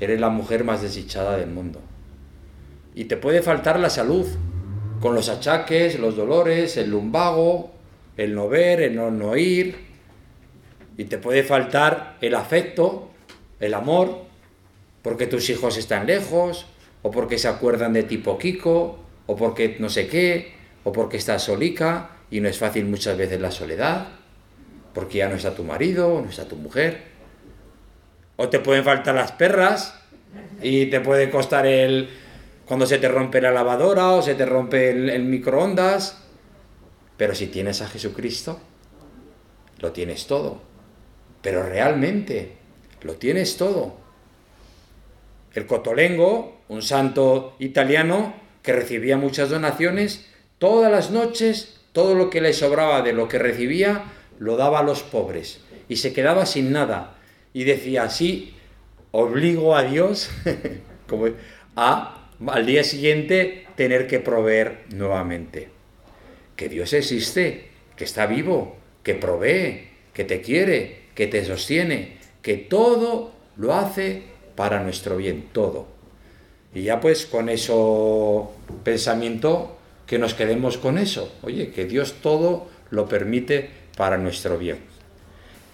eres 0.00 0.20
la 0.20 0.28
mujer 0.30 0.64
más 0.64 0.82
desdichada 0.82 1.36
del 1.36 1.50
mundo. 1.50 1.80
Y 2.94 3.04
te 3.04 3.16
puede 3.16 3.42
faltar 3.42 3.80
la 3.80 3.90
salud, 3.90 4.26
con 5.00 5.14
los 5.14 5.28
achaques, 5.28 5.98
los 5.98 6.16
dolores, 6.16 6.76
el 6.76 6.90
lumbago, 6.90 7.72
el 8.16 8.34
no 8.34 8.48
ver, 8.48 8.80
el 8.80 8.94
no 8.94 9.08
oír, 9.28 9.76
y 10.96 11.04
te 11.04 11.18
puede 11.18 11.42
faltar 11.42 12.16
el 12.20 12.34
afecto, 12.34 13.10
el 13.60 13.74
amor, 13.74 14.22
porque 15.02 15.26
tus 15.26 15.50
hijos 15.50 15.76
están 15.76 16.06
lejos, 16.06 16.66
o 17.02 17.10
porque 17.10 17.38
se 17.38 17.48
acuerdan 17.48 17.92
de 17.92 18.04
ti 18.04 18.18
poquito, 18.18 18.98
o 19.26 19.36
porque 19.36 19.76
no 19.78 19.88
sé 19.88 20.06
qué, 20.06 20.54
o 20.84 20.92
porque 20.92 21.16
estás 21.16 21.42
solica 21.42 22.10
y 22.30 22.40
no 22.40 22.48
es 22.48 22.58
fácil 22.58 22.84
muchas 22.84 23.16
veces 23.16 23.40
la 23.40 23.50
soledad, 23.50 24.08
porque 24.92 25.18
ya 25.18 25.28
no 25.28 25.34
está 25.34 25.54
tu 25.54 25.64
marido, 25.64 26.20
no 26.22 26.28
está 26.28 26.46
tu 26.46 26.56
mujer, 26.56 27.02
o 28.36 28.48
te 28.48 28.60
pueden 28.60 28.84
faltar 28.84 29.14
las 29.14 29.32
perras 29.32 30.00
y 30.62 30.86
te 30.86 31.00
puede 31.00 31.30
costar 31.30 31.66
el 31.66 32.08
cuando 32.66 32.86
se 32.86 32.98
te 32.98 33.08
rompe 33.08 33.40
la 33.40 33.50
lavadora 33.50 34.12
o 34.12 34.22
se 34.22 34.34
te 34.34 34.46
rompe 34.46 34.90
el, 34.90 35.10
el 35.10 35.24
microondas, 35.24 36.22
pero 37.16 37.34
si 37.34 37.48
tienes 37.48 37.82
a 37.82 37.88
Jesucristo, 37.88 38.58
lo 39.80 39.92
tienes 39.92 40.26
todo, 40.26 40.62
pero 41.42 41.62
realmente 41.62 42.56
lo 43.02 43.14
tienes 43.14 43.56
todo. 43.56 43.96
El 45.52 45.66
Cotolengo, 45.66 46.62
un 46.68 46.82
santo 46.82 47.54
italiano 47.58 48.34
que 48.62 48.72
recibía 48.72 49.16
muchas 49.16 49.50
donaciones, 49.50 50.26
todas 50.58 50.90
las 50.90 51.10
noches 51.10 51.74
todo 51.94 52.16
lo 52.16 52.28
que 52.28 52.40
le 52.40 52.52
sobraba 52.52 53.02
de 53.02 53.12
lo 53.12 53.28
que 53.28 53.38
recibía 53.38 54.04
lo 54.40 54.56
daba 54.56 54.80
a 54.80 54.82
los 54.82 55.04
pobres 55.04 55.60
y 55.88 55.96
se 55.96 56.12
quedaba 56.12 56.44
sin 56.44 56.72
nada. 56.72 57.14
Y 57.52 57.62
decía 57.62 58.02
así, 58.02 58.56
obligo 59.12 59.76
a 59.76 59.84
Dios 59.84 60.28
como 61.08 61.28
a 61.76 62.20
al 62.48 62.66
día 62.66 62.82
siguiente 62.82 63.68
tener 63.76 64.08
que 64.08 64.18
proveer 64.18 64.86
nuevamente. 64.90 65.68
Que 66.56 66.68
Dios 66.68 66.92
existe, 66.92 67.68
que 67.96 68.02
está 68.02 68.26
vivo, 68.26 68.76
que 69.04 69.14
provee, 69.14 69.88
que 70.12 70.24
te 70.24 70.40
quiere, 70.40 71.04
que 71.14 71.28
te 71.28 71.44
sostiene, 71.44 72.18
que 72.42 72.56
todo 72.56 73.32
lo 73.56 73.72
hace 73.72 74.24
para 74.56 74.82
nuestro 74.82 75.16
bien, 75.16 75.44
todo. 75.52 75.86
Y 76.74 76.82
ya 76.82 77.00
pues 77.00 77.24
con 77.24 77.48
eso 77.48 78.52
pensamiento 78.82 79.78
que 80.06 80.18
nos 80.18 80.34
quedemos 80.34 80.78
con 80.78 80.98
eso. 80.98 81.32
Oye, 81.42 81.70
que 81.70 81.84
Dios 81.84 82.16
todo 82.22 82.68
lo 82.90 83.08
permite 83.08 83.70
para 83.96 84.18
nuestro 84.18 84.58
bien. 84.58 84.78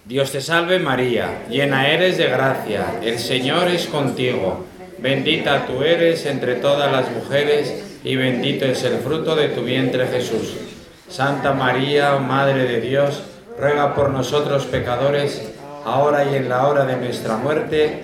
Dios 0.05 0.31
te 0.31 0.41
salve 0.41 0.79
María, 0.79 1.43
llena 1.47 1.87
eres 1.87 2.17
de 2.17 2.27
gracia, 2.27 2.99
el 3.03 3.19
Señor 3.19 3.67
es 3.67 3.85
contigo, 3.85 4.65
bendita 4.97 5.67
tú 5.67 5.83
eres 5.83 6.25
entre 6.25 6.55
todas 6.55 6.91
las 6.91 7.11
mujeres 7.11 7.99
y 8.03 8.15
bendito 8.15 8.65
es 8.65 8.83
el 8.83 8.97
fruto 8.97 9.35
de 9.35 9.49
tu 9.49 9.61
vientre 9.61 10.07
Jesús. 10.07 10.55
Santa 11.07 11.53
María, 11.53 12.17
Madre 12.17 12.63
de 12.63 12.81
Dios, 12.81 13.21
ruega 13.59 13.93
por 13.93 14.09
nosotros 14.09 14.65
pecadores, 14.65 15.51
ahora 15.85 16.25
y 16.25 16.35
en 16.35 16.49
la 16.49 16.67
hora 16.67 16.85
de 16.85 16.97
nuestra 16.97 17.37
muerte. 17.37 18.03